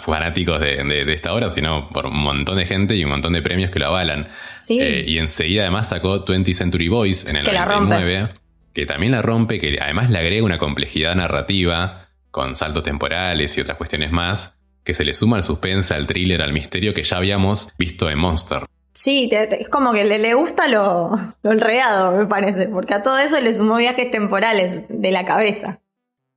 fanáticos 0.00 0.60
de, 0.60 1.12
esta 1.12 1.32
obra, 1.32 1.50
sino 1.50 1.88
por 1.88 2.06
un 2.06 2.16
montón 2.16 2.56
de 2.56 2.66
gente 2.66 2.96
y 2.96 3.04
un 3.04 3.10
montón 3.10 3.32
de 3.32 3.42
premios 3.42 3.70
que 3.70 3.78
lo 3.78 3.86
avalan. 3.86 4.28
Sí. 4.60 4.80
Eh, 4.80 5.04
y 5.06 5.18
enseguida 5.18 5.62
además 5.62 5.88
sacó 5.88 6.24
20th 6.24 6.54
Century 6.54 6.88
Boys 6.88 7.26
en 7.26 7.36
el 7.36 7.44
que 7.44 7.52
99 7.52 8.28
que 8.72 8.86
también 8.86 9.12
la 9.12 9.22
rompe, 9.22 9.58
que 9.58 9.78
además 9.80 10.10
le 10.10 10.18
agrega 10.18 10.44
una 10.44 10.58
complejidad 10.58 11.14
narrativa 11.14 12.08
con 12.30 12.54
saltos 12.54 12.82
temporales 12.84 13.56
y 13.56 13.60
otras 13.60 13.76
cuestiones 13.76 14.12
más, 14.12 14.54
que 14.84 14.94
se 14.94 15.04
le 15.04 15.14
suma 15.14 15.36
al 15.36 15.42
suspense, 15.42 15.94
al 15.94 16.06
thriller, 16.06 16.42
al 16.42 16.52
misterio 16.52 16.94
que 16.94 17.02
ya 17.02 17.16
habíamos 17.16 17.72
visto 17.78 18.08
en 18.10 18.18
Monster. 18.18 18.64
Sí, 18.92 19.30
es 19.32 19.68
como 19.68 19.92
que 19.92 20.04
le, 20.04 20.18
le 20.18 20.34
gusta 20.34 20.68
lo, 20.68 21.10
lo, 21.42 21.52
enredado, 21.52 22.16
me 22.16 22.26
parece, 22.26 22.68
porque 22.68 22.94
a 22.94 23.02
todo 23.02 23.18
eso 23.18 23.40
le 23.40 23.54
sumó 23.54 23.76
viajes 23.76 24.10
temporales 24.10 24.82
de 24.88 25.10
la 25.10 25.24
cabeza. 25.24 25.80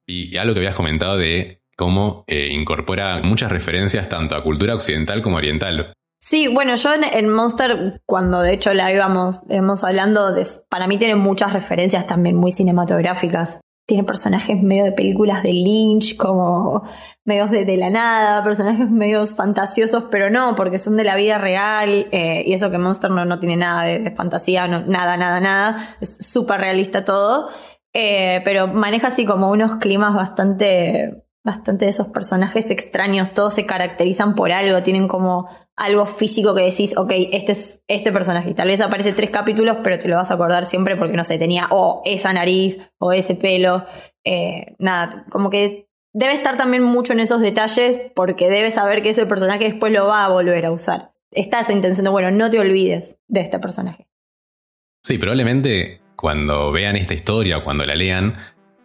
Y, 0.05 0.38
algo 0.38 0.53
que 0.53 0.59
habías 0.59 0.75
comentado 0.75 1.17
de 1.17 1.62
cómo 1.75 2.23
eh, 2.27 2.50
incorpora 2.51 3.21
muchas 3.23 3.51
referencias 3.51 4.07
tanto 4.07 4.35
a 4.35 4.43
cultura 4.43 4.75
occidental 4.75 5.21
como 5.21 5.38
oriental. 5.38 5.93
Sí, 6.21 6.47
bueno, 6.47 6.75
yo 6.75 6.91
en, 6.93 7.29
Monster, 7.29 8.01
cuando 8.05 8.39
de 8.41 8.53
hecho 8.53 8.73
la 8.73 8.93
íbamos, 8.93 9.41
íbamos 9.50 9.83
hablando, 9.83 10.33
de, 10.33 10.47
para 10.69 10.88
mí 10.88 10.97
tiene 10.97 11.15
muchas 11.15 11.51
referencias 11.51 12.07
también 12.07 12.38
muy 12.38 12.51
cinematográficas. 12.51 13.59
Tiene 13.85 14.03
personajes 14.03 14.61
medio 14.61 14.85
de 14.85 14.93
películas 14.93 15.43
de 15.43 15.53
Lynch, 15.53 16.15
como 16.15 16.83
medios 17.25 17.51
de, 17.51 17.77
la 17.77 17.89
nada, 17.89 18.43
personajes 18.43 18.89
medios 18.89 19.33
fantasiosos, 19.33 20.05
pero 20.09 20.29
no, 20.29 20.55
porque 20.55 20.79
son 20.79 20.95
de 20.95 21.03
la 21.03 21.15
vida 21.15 21.37
real, 21.37 22.07
eh, 22.11 22.43
y 22.45 22.53
eso 22.53 22.71
que 22.71 22.77
Monster 22.77 23.11
no, 23.11 23.25
no 23.25 23.39
tiene 23.39 23.57
nada 23.57 23.83
de, 23.83 24.11
fantasía, 24.11 24.67
nada, 24.67 25.17
nada, 25.17 25.39
nada, 25.39 25.97
es 25.99 26.15
súper 26.25 26.61
realista 26.61 27.03
todo, 27.03 27.49
eh, 27.93 28.41
pero 28.45 28.67
maneja 28.67 29.07
así 29.07 29.25
como 29.25 29.49
unos 29.49 29.77
climas 29.79 30.15
bastante 30.15 31.23
bastante 31.43 31.85
de 31.85 31.89
esos 31.89 32.07
personajes 32.07 32.71
extraños, 32.71 33.33
todos 33.33 33.53
se 33.53 33.65
caracterizan 33.65 34.35
por 34.35 34.51
algo, 34.51 34.81
tienen 34.81 35.07
como 35.07 35.50
algo 35.75 36.05
físico 36.05 36.55
que 36.55 36.62
decís, 36.62 36.95
ok, 36.97 37.12
este 37.31 37.51
es 37.51 37.83
este 37.88 38.12
personaje, 38.12 38.53
tal 38.53 38.67
vez 38.67 38.79
aparece 38.81 39.13
tres 39.13 39.29
capítulos, 39.29 39.77
pero 39.83 40.00
te 40.00 40.07
lo 40.07 40.15
vas 40.15 40.31
a 40.31 40.35
acordar 40.35 40.65
siempre 40.65 40.95
porque 40.95 41.17
no 41.17 41.23
sé, 41.23 41.38
tenía 41.38 41.67
o 41.71 42.01
esa 42.05 42.31
nariz 42.31 42.79
o 42.97 43.12
ese 43.12 43.35
pelo, 43.35 43.85
eh, 44.23 44.75
nada, 44.79 45.25
como 45.29 45.50
que 45.50 45.89
debe 46.13 46.33
estar 46.33 46.57
también 46.57 46.83
mucho 46.83 47.13
en 47.13 47.19
esos 47.19 47.41
detalles 47.41 48.00
porque 48.15 48.50
debes 48.50 48.75
saber 48.75 49.01
que 49.01 49.09
ese 49.09 49.25
personaje 49.25 49.65
después 49.65 49.91
lo 49.91 50.07
va 50.07 50.25
a 50.25 50.29
volver 50.29 50.65
a 50.65 50.71
usar. 50.71 51.12
Está 51.31 51.59
esa 51.62 51.73
intención 51.73 52.05
de, 52.05 52.12
bueno, 52.12 52.31
no 52.31 52.50
te 52.50 52.59
olvides 52.59 53.17
de 53.27 53.41
este 53.41 53.59
personaje. 53.59 54.07
Sí, 55.03 55.17
probablemente 55.17 56.01
cuando 56.15 56.71
vean 56.71 56.95
esta 56.95 57.15
historia 57.15 57.57
o 57.57 57.63
cuando 57.63 57.85
la 57.85 57.95
lean, 57.95 58.35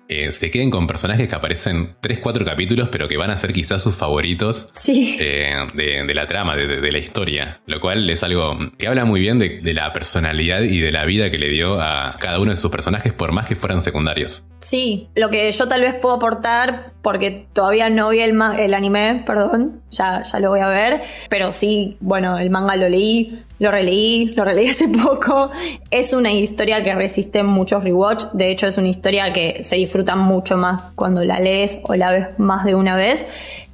eh, 0.08 0.32
se 0.32 0.50
queden 0.50 0.70
con 0.70 0.86
personajes 0.86 1.28
que 1.28 1.34
aparecen 1.34 1.96
3-4 2.00 2.44
capítulos, 2.44 2.88
pero 2.88 3.08
que 3.08 3.18
van 3.18 3.30
a 3.30 3.36
ser 3.36 3.52
quizás 3.52 3.82
sus 3.82 3.94
favoritos 3.94 4.72
eh, 4.88 5.54
de, 5.74 6.14
la 6.14 6.26
trama, 6.26 6.56
de, 6.56 6.90
la 6.90 6.98
historia. 6.98 7.60
Lo 7.66 7.78
cual 7.78 8.08
es 8.08 8.22
algo 8.22 8.56
que 8.78 8.88
habla 8.88 9.04
muy 9.04 9.20
bien 9.20 9.38
de, 9.38 9.60
la 9.74 9.92
personalidad 9.92 10.62
y 10.62 10.80
de 10.80 10.90
la 10.90 11.04
vida 11.04 11.30
que 11.30 11.38
le 11.38 11.50
dio 11.50 11.80
a 11.80 12.16
cada 12.18 12.40
uno 12.40 12.50
de 12.50 12.56
sus 12.56 12.70
personajes, 12.70 13.12
por 13.12 13.32
más 13.32 13.46
que 13.46 13.54
fueran 13.54 13.82
secundarios. 13.82 14.44
Sí, 14.60 15.08
lo 15.14 15.28
que 15.28 15.52
yo 15.52 15.68
tal 15.68 15.82
vez 15.82 15.94
puedo 15.94 16.14
aportar, 16.14 16.92
porque 17.02 17.46
todavía 17.52 17.90
no 17.90 18.08
vi 18.08 18.20
el, 18.20 18.40
el 18.58 18.74
anime, 18.74 19.22
perdón, 19.26 19.82
ya, 19.90 20.22
ya 20.22 20.40
lo 20.40 20.48
voy 20.48 20.60
a 20.60 20.68
ver, 20.68 21.02
pero 21.28 21.52
sí, 21.52 21.98
bueno, 22.00 22.38
el 22.38 22.48
manga 22.48 22.76
lo 22.76 22.88
leí, 22.88 23.44
lo 23.58 23.70
releí, 23.70 24.26
lo 24.34 24.44
releí 24.44 24.68
hace 24.70 24.88
poco. 24.88 25.50
Es 25.90 26.12
una 26.12 26.32
historia 26.32 26.82
que 26.82 26.94
resiste 26.94 27.42
muchos 27.42 27.84
rewatch. 27.84 28.24
De 28.32 28.50
hecho, 28.50 28.66
es 28.66 28.78
una 28.78 28.88
historia 28.88 29.32
que 29.32 29.62
se 29.62 29.76
disfruta 29.76 30.14
mucho 30.14 30.56
más 30.56 30.92
cuando 30.94 31.24
la 31.24 31.40
lees 31.40 31.78
o 31.84 31.94
la 31.94 32.10
ves 32.10 32.38
más 32.38 32.64
de 32.64 32.74
una 32.74 32.96
vez. 32.96 33.26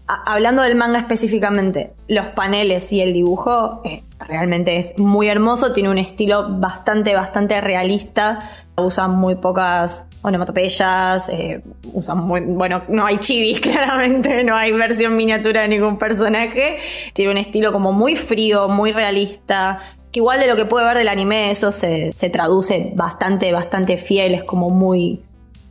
hablando 0.06 0.62
del 0.62 0.74
manga 0.74 0.98
específicamente, 0.98 1.92
los 2.08 2.26
paneles 2.28 2.92
y 2.92 3.00
el 3.00 3.12
dibujo 3.12 3.80
eh, 3.84 4.02
realmente 4.20 4.78
es 4.78 4.98
muy 4.98 5.28
hermoso. 5.28 5.72
Tiene 5.72 5.90
un 5.90 5.98
estilo 5.98 6.58
bastante, 6.58 7.14
bastante 7.14 7.60
realista. 7.60 8.38
Usa 8.76 9.08
muy 9.08 9.36
pocas 9.36 10.06
onomatopeyas, 10.24 11.28
eh, 11.28 11.60
usan 11.92 12.18
muy, 12.18 12.40
bueno, 12.40 12.82
no 12.88 13.04
hay 13.04 13.18
chivis 13.18 13.60
claramente, 13.60 14.42
no 14.42 14.56
hay 14.56 14.72
versión 14.72 15.16
miniatura 15.16 15.62
de 15.62 15.68
ningún 15.68 15.98
personaje, 15.98 16.78
tiene 17.12 17.30
un 17.30 17.38
estilo 17.38 17.72
como 17.72 17.92
muy 17.92 18.16
frío, 18.16 18.68
muy 18.68 18.92
realista, 18.92 19.80
que 20.10 20.20
igual 20.20 20.40
de 20.40 20.46
lo 20.46 20.56
que 20.56 20.64
puede 20.64 20.86
ver 20.86 20.96
del 20.96 21.08
anime 21.08 21.50
eso 21.50 21.70
se, 21.70 22.10
traduce 22.32 22.92
bastante, 22.94 23.52
bastante 23.52 23.96
fiel, 23.98 24.34
es 24.34 24.44
como 24.44 24.70
muy... 24.70 25.22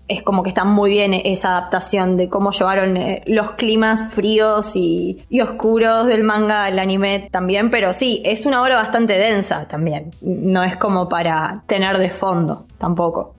Es 0.05 0.22
como 0.22 0.43
que 0.43 0.50
está 0.50 0.65
muy 0.65 0.91
bien 0.91 1.13
esa 1.13 1.57
adaptación 1.57 2.17
de 2.17 2.27
cómo 2.27 2.51
llevaron 2.51 2.98
eh, 2.98 3.24
los 3.25 3.51
climas 3.51 4.13
fríos 4.13 4.75
y, 4.75 5.24
y 5.29 5.39
oscuros 5.39 6.07
del 6.07 6.24
manga 6.24 6.65
al 6.65 6.77
anime 6.77 7.29
también, 7.31 7.72
pero 7.72 7.93
sí, 7.93 8.22
es 8.25 8.45
una 8.45 8.62
obra 8.62 8.75
bastante 8.75 9.13
densa 9.13 9.65
también. 9.65 10.12
No 10.22 10.62
es 10.62 10.75
como 10.75 11.07
para 11.07 11.63
tener 11.67 11.98
de 11.98 12.10
fondo 12.10 12.65
tampoco. 12.77 13.33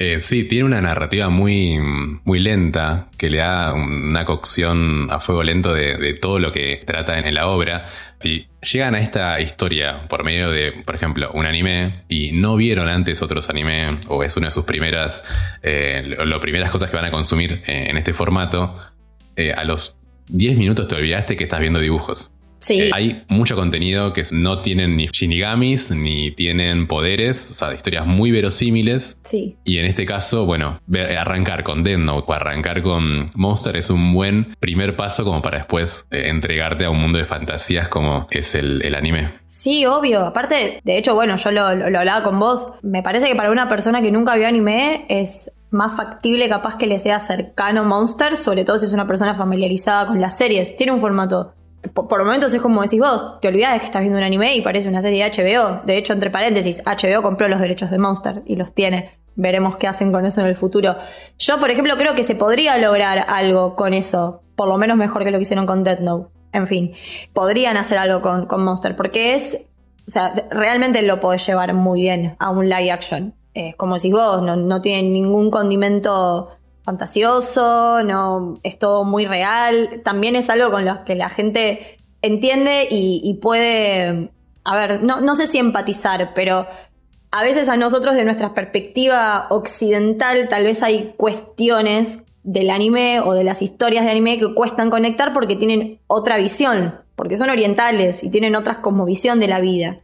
Eh, 0.00 0.20
sí, 0.20 0.44
tiene 0.44 0.64
una 0.64 0.80
narrativa 0.80 1.28
muy, 1.28 1.76
muy 2.24 2.38
lenta 2.38 3.08
que 3.18 3.30
le 3.30 3.38
da 3.38 3.74
una 3.74 4.24
cocción 4.24 5.08
a 5.10 5.18
fuego 5.18 5.42
lento 5.42 5.74
de, 5.74 6.14
todo 6.14 6.38
lo 6.38 6.52
que 6.52 6.80
trata 6.86 7.18
en 7.18 7.34
la 7.34 7.48
obra. 7.48 7.86
Si 8.20 8.46
llegan 8.62 8.94
a 8.94 9.00
esta 9.00 9.40
historia 9.40 9.96
por 10.08 10.22
medio 10.22 10.52
de, 10.52 10.70
por 10.84 10.94
ejemplo, 10.94 11.32
un 11.34 11.46
anime 11.46 12.04
y 12.08 12.30
no 12.30 12.54
vieron 12.54 12.88
antes 12.88 13.22
otros 13.22 13.50
anime 13.50 13.98
o 14.06 14.22
es 14.22 14.36
una 14.36 14.46
de 14.46 14.52
sus 14.52 14.64
primeras, 14.64 15.24
eh, 15.64 16.16
primeras 16.40 16.70
cosas 16.70 16.90
que 16.90 16.96
van 16.96 17.06
a 17.06 17.10
consumir 17.10 17.62
eh, 17.66 17.86
en 17.90 17.96
este 17.96 18.14
formato, 18.14 18.78
a 19.56 19.64
los 19.64 19.96
10 20.28 20.56
minutos 20.58 20.88
te 20.88 20.94
olvidaste 20.94 21.36
que 21.36 21.44
estás 21.44 21.60
viendo 21.60 21.80
dibujos. 21.80 22.32
Sí. 22.60 22.90
hay 22.92 23.24
mucho 23.28 23.56
contenido 23.56 24.12
que 24.12 24.22
no 24.32 24.60
tienen 24.60 24.96
ni 24.96 25.06
shinigamis 25.06 25.90
ni 25.90 26.30
tienen 26.32 26.86
poderes, 26.86 27.50
o 27.50 27.54
sea, 27.54 27.74
historias 27.74 28.06
muy 28.06 28.30
verosímiles. 28.30 29.18
Sí. 29.22 29.56
Y 29.64 29.78
en 29.78 29.86
este 29.86 30.06
caso, 30.06 30.46
bueno, 30.46 30.80
arrancar 31.18 31.62
con 31.64 31.84
Death 31.84 31.98
Note 31.98 32.24
o 32.26 32.32
arrancar 32.32 32.82
con 32.82 33.30
Monster 33.34 33.76
es 33.76 33.90
un 33.90 34.12
buen 34.12 34.56
primer 34.60 34.96
paso 34.96 35.24
como 35.24 35.42
para 35.42 35.58
después 35.58 36.06
eh, 36.10 36.28
entregarte 36.28 36.84
a 36.84 36.90
un 36.90 36.98
mundo 36.98 37.18
de 37.18 37.24
fantasías 37.24 37.88
como 37.88 38.26
es 38.30 38.54
el, 38.54 38.94
anime. 38.94 39.34
Sí, 39.44 39.86
obvio. 39.86 40.24
Aparte, 40.24 40.80
de 40.82 40.98
hecho, 40.98 41.14
bueno, 41.14 41.36
yo 41.36 41.50
lo, 41.50 41.74
lo 41.74 41.98
hablaba 41.98 42.22
con 42.22 42.38
vos. 42.38 42.68
Me 42.82 43.02
parece 43.02 43.28
que 43.28 43.36
para 43.36 43.50
una 43.50 43.68
persona 43.68 44.02
que 44.02 44.10
nunca 44.10 44.34
vio 44.34 44.48
anime 44.48 45.04
es 45.08 45.52
más 45.70 45.96
factible 45.96 46.48
capaz 46.48 46.76
que 46.76 46.86
le 46.86 46.98
sea 46.98 47.18
cercano 47.18 47.84
Monster, 47.84 48.36
sobre 48.36 48.64
todo 48.64 48.78
si 48.78 48.86
es 48.86 48.92
una 48.92 49.06
persona 49.06 49.34
familiarizada 49.34 50.06
con 50.06 50.20
las 50.20 50.38
series. 50.38 50.76
Tiene 50.76 50.92
un 50.92 51.00
formato 51.00 51.54
por, 51.94 52.24
momentos 52.24 52.52
es 52.52 52.60
como 52.60 52.82
decís 52.82 53.00
vos, 53.00 53.40
te 53.40 53.48
olvidás 53.48 53.78
que 53.78 53.86
estás 53.86 54.00
viendo 54.00 54.18
un 54.18 54.24
anime 54.24 54.56
y 54.56 54.62
parece 54.62 54.88
una 54.88 55.00
serie 55.00 55.24
de 55.24 55.30
HBO. 55.30 55.82
De 55.84 55.96
hecho, 55.96 56.12
entre 56.12 56.30
paréntesis, 56.30 56.82
HBO 56.84 57.22
compró 57.22 57.48
los 57.48 57.60
derechos 57.60 57.90
de 57.90 57.98
Monster 57.98 58.42
y 58.46 58.56
los 58.56 58.74
tiene. 58.74 59.18
Veremos 59.36 59.76
qué 59.76 59.86
hacen 59.86 60.12
con 60.12 60.26
eso 60.26 60.40
en 60.40 60.48
el 60.48 60.54
futuro. 60.56 60.96
Yo, 61.38 61.60
por 61.60 61.70
ejemplo, 61.70 61.96
creo 61.96 62.14
que 62.14 62.24
se 62.24 62.34
podría 62.34 62.76
lograr 62.78 63.24
algo 63.28 63.76
con 63.76 63.94
eso. 63.94 64.42
Por 64.56 64.66
lo 64.66 64.76
menos 64.76 64.96
mejor 64.96 65.22
que 65.22 65.30
lo 65.30 65.38
que 65.38 65.42
hicieron 65.42 65.66
con 65.66 65.84
Dead 65.84 66.00
Note. 66.00 66.28
En 66.52 66.66
fin, 66.66 66.94
podrían 67.32 67.76
hacer 67.76 67.98
algo 67.98 68.20
con, 68.20 68.46
con 68.46 68.64
Monster. 68.64 68.96
Porque 68.96 69.34
es. 69.34 69.66
O 70.06 70.10
sea, 70.10 70.32
realmente 70.50 71.02
lo 71.02 71.20
podés 71.20 71.46
llevar 71.46 71.74
muy 71.74 72.00
bien 72.00 72.34
a 72.38 72.50
un 72.50 72.68
live 72.68 72.90
action. 72.90 73.34
como 73.76 73.96
decís 73.96 74.12
vos, 74.12 74.42
no, 74.42 74.56
no 74.56 74.80
tiene 74.80 75.08
ningún 75.08 75.50
condimento 75.50 76.57
fantasioso, 76.88 78.02
no 78.02 78.58
es 78.62 78.78
todo 78.78 79.04
muy 79.04 79.26
real. 79.26 80.00
También 80.04 80.36
es 80.36 80.48
algo 80.48 80.70
con 80.70 80.86
lo 80.86 81.04
que 81.04 81.14
la 81.16 81.28
gente 81.28 81.98
entiende 82.22 82.88
y, 82.90 83.34
puede, 83.42 84.30
a 84.64 84.74
ver, 84.74 85.02
no, 85.02 85.34
sé 85.34 85.46
si 85.46 85.58
empatizar, 85.58 86.32
pero 86.34 86.66
a 87.30 87.42
veces 87.42 87.68
a 87.68 87.76
nosotros 87.76 88.14
de 88.14 88.24
nuestra 88.24 88.54
perspectiva 88.54 89.48
occidental 89.50 90.48
tal 90.48 90.64
vez 90.64 90.82
hay 90.82 91.12
cuestiones 91.18 92.20
del 92.42 92.70
anime 92.70 93.20
o 93.20 93.34
de 93.34 93.44
las 93.44 93.60
historias 93.60 94.06
de 94.06 94.12
anime 94.12 94.38
que 94.38 94.54
cuestan 94.54 94.88
conectar 94.88 95.34
porque 95.34 95.56
tienen 95.56 96.00
otra 96.06 96.38
visión, 96.38 96.94
porque 97.16 97.36
son 97.36 97.50
orientales 97.50 98.24
y 98.24 98.30
tienen 98.30 98.56
otra 98.56 98.80
cosmovisión 98.80 99.40
de 99.40 99.48
la 99.48 99.60
vida. 99.60 100.00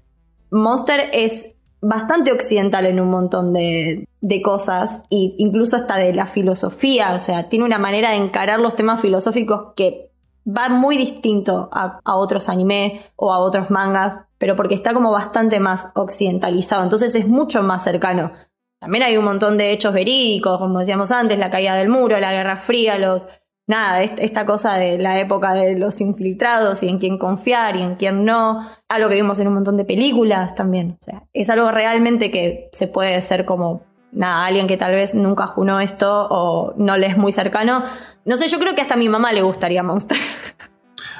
Monster 0.51 1.09
es 1.15 1.55
bastante 1.85 2.33
occidental 2.33 2.87
en 2.87 2.99
un 2.99 3.11
montón 3.11 3.53
de, 3.53 4.09
cosas, 4.43 5.03
e 5.11 5.35
incluso 5.37 5.77
hasta 5.77 5.97
de 5.97 6.15
la 6.15 6.27
filosofía, 6.27 7.15
o 7.15 7.21
sea, 7.21 7.49
tiene 7.51 7.65
una 7.65 7.79
manera 7.79 8.11
de 8.11 8.17
encarar 8.17 8.59
los 8.59 8.75
temas 8.75 9.01
filosóficos 9.01 9.75
que 9.77 10.11
va 10.47 10.71
muy 10.71 10.97
distinto 10.97 11.69
a, 11.73 12.01
otros 12.17 12.49
anime 12.49 13.03
o 13.17 13.33
a 13.33 13.39
otros 13.39 13.71
mangas, 13.71 14.19
pero 14.39 14.57
porque 14.57 14.75
está 14.75 14.95
como 14.95 15.11
bastante 15.11 15.61
más 15.61 15.89
occidentalizado, 15.95 16.83
entonces 16.83 17.15
es 17.15 17.29
mucho 17.29 17.63
más 17.63 17.85
cercano. 17.85 18.33
También 18.81 19.05
hay 19.05 19.17
un 19.17 19.25
montón 19.25 19.59
de 19.59 19.73
hechos 19.73 19.93
verídicos, 19.93 20.59
como 20.59 20.79
decíamos 20.79 21.11
antes, 21.11 21.39
la 21.39 21.51
caída 21.51 21.75
del 21.75 21.89
muro, 21.91 22.19
la 22.19 22.33
Guerra 22.33 22.57
Fría, 22.57 22.99
los, 22.99 23.27
nada, 23.67 24.03
esta 24.03 24.45
cosa 24.45 24.77
de 24.77 24.99
la 24.99 25.21
época 25.21 25.55
de 25.55 25.79
los 25.79 26.01
infiltrados 26.01 26.83
y 26.83 26.89
en 26.89 26.99
quién 26.99 27.19
confiar 27.19 27.77
y 27.77 27.83
en 27.83 27.97
quién 27.97 28.25
no, 28.25 28.69
algo 28.89 29.09
que 29.09 29.17
vimos 29.17 29.39
en 29.41 29.49
un 29.49 29.55
montón 29.55 29.77
de 29.77 29.85
películas 29.85 30.55
también, 30.55 30.99
o 31.01 31.05
sea, 31.05 31.23
es 31.33 31.51
algo 31.51 31.71
realmente 31.71 32.31
que 32.31 32.69
se 32.73 32.89
puede 32.89 33.21
ser 33.23 33.45
como, 33.45 33.85
nada, 34.13 34.45
alguien 34.45 34.67
que 34.67 34.77
tal 34.77 34.95
vez 34.95 35.15
nunca 35.15 35.47
junó 35.47 35.81
esto 35.81 36.27
o 36.31 36.75
no 36.77 36.97
le 36.97 37.07
es 37.07 37.17
muy 37.17 37.33
cercano, 37.33 37.85
no 38.25 38.37
sé, 38.37 38.49
yo 38.49 38.59
creo 38.59 38.75
que 38.75 38.81
hasta 38.81 38.95
a 38.95 38.99
mi 38.99 39.09
mamá 39.09 39.33
le 39.33 39.43
gustaría 39.43 39.83
Monster. 39.83 40.19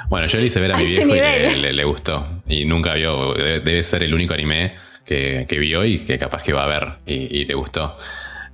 Bueno, 0.07 0.27
yo 0.27 0.39
le 0.39 0.45
hice 0.45 0.59
ver 0.59 0.71
a, 0.71 0.77
mi 0.77 0.85
viejo 0.85 1.15
y 1.15 1.73
le, 1.73 1.83
gustó. 1.83 2.27
Y 2.47 2.65
nunca 2.65 2.93
vio, 2.93 3.33
debe, 3.33 3.81
ser 3.81 4.03
el 4.03 4.13
único 4.13 4.35
anime 4.35 4.75
que, 5.03 5.47
vio 5.49 5.83
y 5.83 5.97
que 5.97 6.19
capaz 6.19 6.43
que 6.43 6.53
va 6.53 6.63
a 6.63 6.67
ver 6.67 6.99
y, 7.07 7.39
y 7.39 7.45
le 7.45 7.55
gustó. 7.55 7.97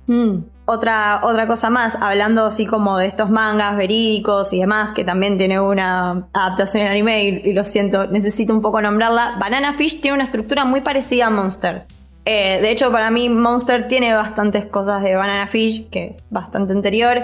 Mm. 0.06 0.38
Otra, 0.72 1.20
otra 1.22 1.46
cosa 1.46 1.68
más, 1.68 1.98
hablando 2.00 2.46
así 2.46 2.64
como 2.64 2.96
de 2.96 3.04
estos 3.04 3.28
mangas 3.28 3.76
verídicos 3.76 4.54
y 4.54 4.60
demás, 4.60 4.92
que 4.92 5.04
también 5.04 5.36
tiene 5.36 5.60
una 5.60 6.28
adaptación 6.32 6.84
en 6.84 6.88
anime 6.88 7.24
y, 7.24 7.52
lo 7.52 7.62
siento, 7.66 8.06
necesito 8.06 8.54
un 8.54 8.62
poco 8.62 8.80
nombrarla. 8.80 9.36
Banana 9.38 9.74
Fish 9.74 10.00
tiene 10.00 10.14
una 10.14 10.24
estructura 10.24 10.64
muy 10.64 10.80
parecida 10.80 11.26
a 11.26 11.30
Monster. 11.30 11.84
Eh, 12.24 12.58
de 12.62 12.70
hecho, 12.70 12.90
para 12.90 13.10
mí 13.10 13.28
Monster 13.28 13.86
tiene 13.86 14.14
bastantes 14.14 14.64
cosas 14.64 15.02
de 15.02 15.14
Banana 15.14 15.46
Fish, 15.46 15.90
que 15.90 16.06
es 16.06 16.24
bastante 16.30 16.72
anterior. 16.72 17.18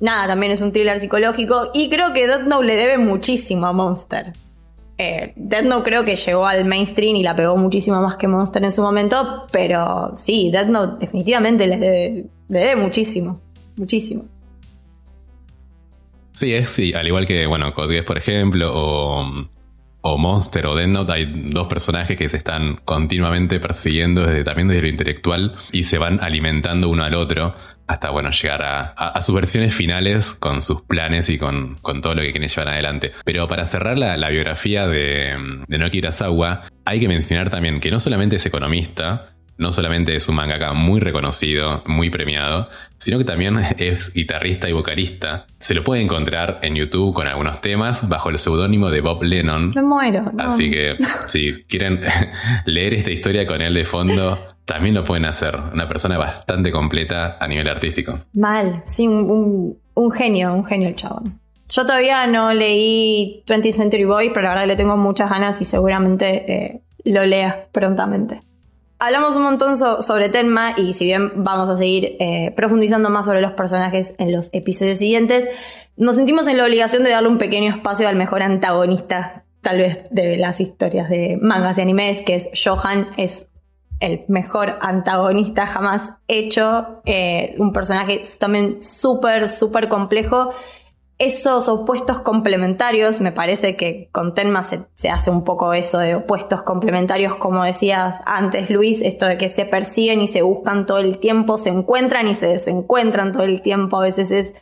Nada, 0.00 0.26
también 0.28 0.52
es 0.52 0.62
un 0.62 0.72
thriller 0.72 0.98
psicológico 0.98 1.70
y 1.74 1.90
creo 1.90 2.14
que 2.14 2.26
Death 2.26 2.46
Note 2.46 2.66
le 2.66 2.76
debe 2.76 2.96
muchísimo 2.96 3.66
a 3.66 3.74
Monster. 3.74 4.32
Eh, 5.00 5.32
Note 5.36 5.84
creo 5.84 6.04
que 6.04 6.16
llegó 6.16 6.44
al 6.44 6.64
mainstream 6.64 7.14
y 7.14 7.22
la 7.22 7.36
pegó 7.36 7.56
muchísimo 7.56 8.00
más 8.00 8.16
que 8.16 8.26
Monster 8.26 8.64
en 8.64 8.72
su 8.72 8.82
momento, 8.82 9.46
pero 9.52 10.10
sí, 10.14 10.50
Death 10.50 10.66
Note 10.66 10.96
definitivamente 10.98 11.68
le 11.68 12.26
debe, 12.48 12.74
muchísimo, 12.74 13.40
muchísimo. 13.76 14.24
Sí, 16.32 16.52
es 16.52 16.70
sí, 16.70 16.92
al 16.94 17.06
igual 17.06 17.26
que, 17.26 17.46
bueno, 17.46 17.72
Code 17.74 18.02
por 18.02 18.18
ejemplo, 18.18 18.72
o, 18.74 20.18
Monster 20.18 20.66
o 20.66 20.74
Death 20.74 20.88
Note, 20.88 21.12
hay 21.12 21.26
dos 21.50 21.68
personajes 21.68 22.16
que 22.16 22.28
se 22.28 22.36
están 22.36 22.80
continuamente 22.84 23.60
persiguiendo 23.60 24.22
desde, 24.22 24.42
también 24.42 24.66
desde 24.66 24.82
lo 24.82 24.88
intelectual 24.88 25.54
y 25.70 25.84
se 25.84 25.98
van 25.98 26.18
alimentando 26.20 26.88
uno 26.88 27.04
al 27.04 27.14
otro. 27.14 27.54
Hasta 27.88 28.10
bueno, 28.10 28.30
llegar 28.30 28.62
a, 28.62 29.20
sus 29.20 29.34
versiones 29.34 29.74
finales 29.74 30.34
con 30.34 30.62
sus 30.62 30.82
planes 30.82 31.28
y 31.28 31.38
con, 31.38 31.76
todo 31.82 32.14
lo 32.14 32.22
que 32.22 32.30
quieren 32.30 32.48
llevar 32.48 32.68
adelante. 32.68 33.12
Pero 33.24 33.48
para 33.48 33.66
cerrar 33.66 33.98
la, 33.98 34.28
biografía 34.28 34.86
de, 34.86 35.36
de 35.66 35.78
Noki 35.78 35.98
Urasawa, 35.98 36.64
hay 36.84 37.00
que 37.00 37.08
mencionar 37.08 37.50
también 37.50 37.80
que 37.80 37.90
no 37.90 37.98
solamente 37.98 38.36
es 38.36 38.46
economista, 38.46 39.30
no 39.58 39.72
solamente 39.72 40.14
es 40.14 40.28
un 40.28 40.36
mangaka 40.36 40.72
muy 40.72 41.00
reconocido, 41.00 41.82
muy 41.86 42.10
premiado, 42.10 42.68
sino 42.98 43.18
que 43.18 43.24
también 43.24 43.58
es 43.78 44.12
guitarrista 44.14 44.68
y 44.68 44.72
vocalista. 44.72 45.46
Se 45.58 45.74
lo 45.74 45.82
puede 45.82 46.00
encontrar 46.00 46.60
en 46.62 46.76
YouTube 46.76 47.12
con 47.12 47.26
algunos 47.26 47.60
temas 47.60 48.08
bajo 48.08 48.30
el 48.30 48.38
seudónimo 48.38 48.90
de 48.90 49.00
Bob 49.00 49.22
Lennon. 49.22 49.72
Me 49.74 49.82
muero. 49.82 50.32
Así 50.38 50.70
que 50.70 50.96
si 51.26 51.64
quieren 51.64 52.02
leer 52.64 52.94
esta 52.94 53.10
historia 53.10 53.46
con 53.46 53.60
él 53.60 53.74
de 53.74 53.84
fondo, 53.84 54.57
también 54.68 54.94
lo 54.94 55.02
pueden 55.02 55.24
hacer. 55.24 55.56
Una 55.72 55.88
persona 55.88 56.18
bastante 56.18 56.70
completa 56.70 57.38
a 57.40 57.48
nivel 57.48 57.68
artístico. 57.70 58.20
Mal, 58.34 58.82
sí, 58.84 59.08
un, 59.08 60.10
genio, 60.12 60.52
un 60.52 60.64
genio 60.64 60.88
el 60.88 60.94
chabón. 60.94 61.40
Yo 61.70 61.86
todavía 61.86 62.26
no 62.26 62.52
leí 62.52 63.42
20th 63.46 63.72
Century 63.72 64.04
Boy, 64.04 64.30
pero 64.32 64.50
ahora 64.50 64.66
le 64.66 64.76
tengo 64.76 64.96
muchas 64.98 65.30
ganas 65.30 65.60
y 65.62 65.64
seguramente 65.64 66.52
eh, 66.52 66.80
lo 67.04 67.24
lea 67.24 67.66
prontamente. 67.72 68.40
Hablamos 68.98 69.36
un 69.36 69.44
montón 69.44 69.76
sobre 69.76 70.28
Tenma 70.28 70.74
y 70.76 70.92
si 70.92 71.06
bien 71.06 71.32
vamos 71.44 71.70
a 71.70 71.76
seguir 71.76 72.16
eh, 72.18 72.52
profundizando 72.54 73.08
más 73.08 73.24
sobre 73.24 73.40
los 73.40 73.52
personajes 73.52 74.16
en 74.18 74.32
los 74.32 74.50
episodios 74.52 74.98
siguientes, 74.98 75.48
nos 75.96 76.16
sentimos 76.16 76.46
en 76.46 76.58
la 76.58 76.64
obligación 76.64 77.04
de 77.04 77.10
darle 77.10 77.30
un 77.30 77.38
pequeño 77.38 77.70
espacio 77.70 78.06
al 78.06 78.16
mejor 78.16 78.42
antagonista, 78.42 79.44
tal 79.62 79.78
vez, 79.78 80.02
de 80.10 80.36
las 80.36 80.60
historias 80.60 81.08
de 81.08 81.38
mangas 81.40 81.78
y 81.78 81.82
animes, 81.82 82.20
que 82.22 82.34
es 82.34 82.50
Johan, 82.62 83.08
el 84.00 84.24
mejor 84.28 84.76
antagonista 84.80 85.66
jamás 85.66 86.14
hecho, 86.28 87.00
eh, 87.04 87.54
un 87.58 87.72
personaje 87.72 88.22
también 88.38 88.82
súper, 88.82 89.48
súper 89.48 89.88
complejo. 89.88 90.50
Esos 91.18 91.68
opuestos 91.68 92.20
complementarios, 92.20 93.20
me 93.20 93.32
parece 93.32 93.76
que 93.76 94.08
con 94.12 94.34
Tenma 94.34 94.62
se, 94.62 94.86
hace 95.10 95.30
un 95.32 95.42
poco 95.42 95.72
eso 95.72 95.98
de 95.98 96.14
opuestos 96.14 96.62
complementarios, 96.62 97.34
como 97.34 97.64
decías 97.64 98.20
antes, 98.24 98.70
Luis, 98.70 99.00
esto 99.00 99.26
de 99.26 99.36
que 99.36 99.48
se 99.48 99.64
persiguen 99.64 100.20
y 100.20 100.28
se 100.28 100.42
buscan 100.42 100.86
todo 100.86 100.98
el 100.98 101.18
tiempo, 101.18 101.58
se 101.58 101.70
encuentran 101.70 102.28
y 102.28 102.36
se 102.36 102.46
desencuentran 102.46 103.32
todo 103.32 103.42
el 103.42 103.62
tiempo, 103.62 103.98
a 103.98 104.02
veces 104.02 104.30
es 104.30 104.54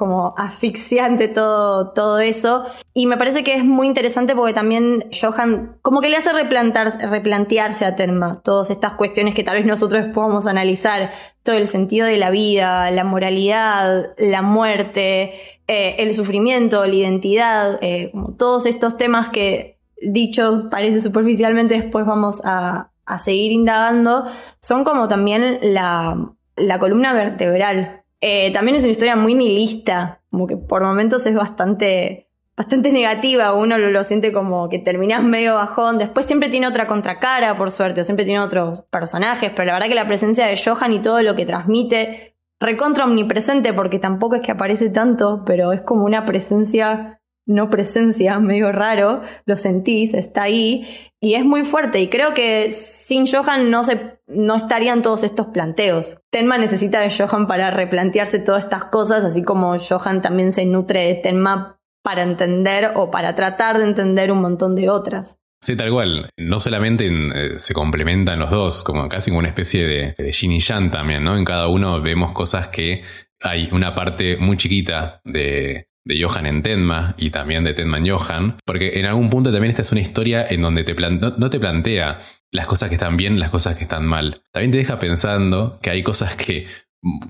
como 0.00 0.32
asfixiante 0.38 1.28
todo, 1.28 1.90
todo 1.92 2.20
eso. 2.20 2.64
Y 2.94 3.04
me 3.06 3.18
parece 3.18 3.44
que 3.44 3.54
es 3.54 3.66
muy 3.66 3.86
interesante 3.86 4.34
porque 4.34 4.54
también 4.54 5.04
Johan 5.12 5.76
como 5.82 6.00
que 6.00 6.08
le 6.08 6.16
hace 6.16 6.32
replantearse 6.32 7.84
a 7.84 7.96
Tenma 7.96 8.40
todas 8.42 8.70
estas 8.70 8.94
cuestiones 8.94 9.34
que 9.34 9.44
tal 9.44 9.58
vez 9.58 9.66
nosotros 9.66 10.06
podamos 10.14 10.46
analizar, 10.46 11.10
todo 11.42 11.54
el 11.54 11.66
sentido 11.66 12.06
de 12.06 12.16
la 12.16 12.30
vida, 12.30 12.90
la 12.90 13.04
moralidad, 13.04 14.14
la 14.16 14.40
muerte, 14.40 15.34
eh, 15.68 15.96
el 15.98 16.14
sufrimiento, 16.14 16.86
la 16.86 16.94
identidad, 16.94 17.78
eh, 17.82 18.08
como 18.12 18.32
todos 18.36 18.64
estos 18.64 18.96
temas 18.96 19.28
que 19.28 19.78
dichos 20.00 20.62
parece 20.70 21.02
superficialmente 21.02 21.74
después 21.74 22.06
vamos 22.06 22.40
a, 22.42 22.86
seguir 23.18 23.50
indagando, 23.50 24.24
son 24.62 24.84
como 24.84 25.08
también 25.08 25.58
la, 25.60 26.32
la 26.54 26.78
columna 26.78 27.12
vertebral 27.12 27.99
eh, 28.20 28.52
también 28.52 28.76
es 28.76 28.82
una 28.82 28.92
historia 28.92 29.16
muy 29.16 29.34
nihilista, 29.34 30.20
como 30.30 30.46
que 30.46 30.56
por 30.56 30.82
momentos 30.82 31.24
es 31.26 31.34
bastante, 31.34 32.28
bastante 32.56 32.92
negativa, 32.92 33.54
uno 33.54 33.78
lo, 33.78 34.04
siente 34.04 34.32
como 34.32 34.68
que 34.68 34.78
terminás 34.78 35.22
medio 35.24 35.54
bajón, 35.54 35.98
después 35.98 36.26
siempre 36.26 36.50
tiene 36.50 36.66
otra 36.66 36.86
contracara, 36.86 37.56
por 37.56 37.70
suerte, 37.70 38.02
o 38.02 38.04
siempre 38.04 38.24
tiene 38.24 38.40
otros 38.40 38.82
personajes, 38.90 39.52
pero 39.54 39.66
la 39.66 39.72
verdad 39.74 39.88
que 39.88 39.94
la 39.94 40.06
presencia 40.06 40.46
de 40.46 40.60
Johan 40.62 40.92
y 40.92 41.00
todo 41.00 41.22
lo 41.22 41.34
que 41.34 41.46
transmite, 41.46 42.34
recontra 42.60 43.06
omnipresente, 43.06 43.72
porque 43.72 43.98
tampoco 43.98 44.36
es 44.36 44.42
que 44.42 44.52
aparece 44.52 44.90
tanto, 44.90 45.42
pero 45.46 45.72
es 45.72 45.80
como 45.80 46.04
una 46.04 46.26
presencia 46.26 47.20
no 47.50 47.68
presencia, 47.68 48.38
medio 48.40 48.72
raro, 48.72 49.22
lo 49.44 49.56
sentís, 49.56 50.14
está 50.14 50.44
ahí 50.44 50.86
y 51.20 51.34
es 51.34 51.44
muy 51.44 51.64
fuerte. 51.64 52.00
Y 52.00 52.08
creo 52.08 52.32
que 52.32 52.70
sin 52.70 53.26
Johan 53.26 53.70
no, 53.70 53.84
se, 53.84 54.19
no 54.30 54.56
estarían 54.56 55.02
todos 55.02 55.22
estos 55.22 55.48
planteos. 55.48 56.16
Tenma 56.30 56.58
necesita 56.58 57.00
de 57.00 57.10
Johan 57.10 57.46
para 57.46 57.70
replantearse 57.70 58.38
todas 58.38 58.64
estas 58.64 58.84
cosas, 58.84 59.24
así 59.24 59.42
como 59.42 59.76
Johan 59.78 60.22
también 60.22 60.52
se 60.52 60.64
nutre 60.66 61.00
de 61.00 61.14
Tenma 61.16 61.78
para 62.02 62.22
entender 62.22 62.92
o 62.94 63.10
para 63.10 63.34
tratar 63.34 63.78
de 63.78 63.84
entender 63.84 64.32
un 64.32 64.40
montón 64.40 64.74
de 64.74 64.88
otras. 64.88 65.38
Sí, 65.62 65.76
tal 65.76 65.90
cual. 65.90 66.30
No 66.38 66.58
solamente 66.58 67.06
eh, 67.06 67.58
se 67.58 67.74
complementan 67.74 68.38
los 68.38 68.50
dos, 68.50 68.82
como 68.82 69.08
casi 69.08 69.30
como 69.30 69.40
una 69.40 69.48
especie 69.48 69.86
de, 69.86 70.14
de 70.16 70.32
yin 70.32 70.52
y 70.52 70.60
yang 70.60 70.90
también, 70.90 71.22
¿no? 71.22 71.36
En 71.36 71.44
cada 71.44 71.68
uno 71.68 72.00
vemos 72.00 72.32
cosas 72.32 72.68
que 72.68 73.02
hay 73.42 73.68
una 73.72 73.94
parte 73.94 74.38
muy 74.38 74.56
chiquita 74.56 75.20
de, 75.24 75.86
de 76.04 76.22
Johan 76.22 76.46
en 76.46 76.62
Tenma 76.62 77.14
y 77.18 77.30
también 77.30 77.64
de 77.64 77.74
Tenma 77.74 77.98
en 77.98 78.08
Johan, 78.08 78.58
porque 78.64 78.98
en 78.98 79.06
algún 79.06 79.30
punto 79.30 79.52
también 79.52 79.70
esta 79.70 79.82
es 79.82 79.92
una 79.92 80.00
historia 80.00 80.46
en 80.48 80.62
donde 80.62 80.84
te 80.84 80.94
no, 80.94 81.50
te 81.50 81.60
plantea 81.60 82.20
las 82.52 82.66
cosas 82.66 82.88
que 82.88 82.96
están 82.96 83.16
bien, 83.16 83.38
las 83.38 83.50
cosas 83.50 83.76
que 83.76 83.82
están 83.82 84.06
mal. 84.06 84.42
También 84.52 84.72
te 84.72 84.78
deja 84.78 84.98
pensando 84.98 85.78
que 85.80 85.90
hay 85.90 86.02
cosas 86.02 86.36
que, 86.36 86.66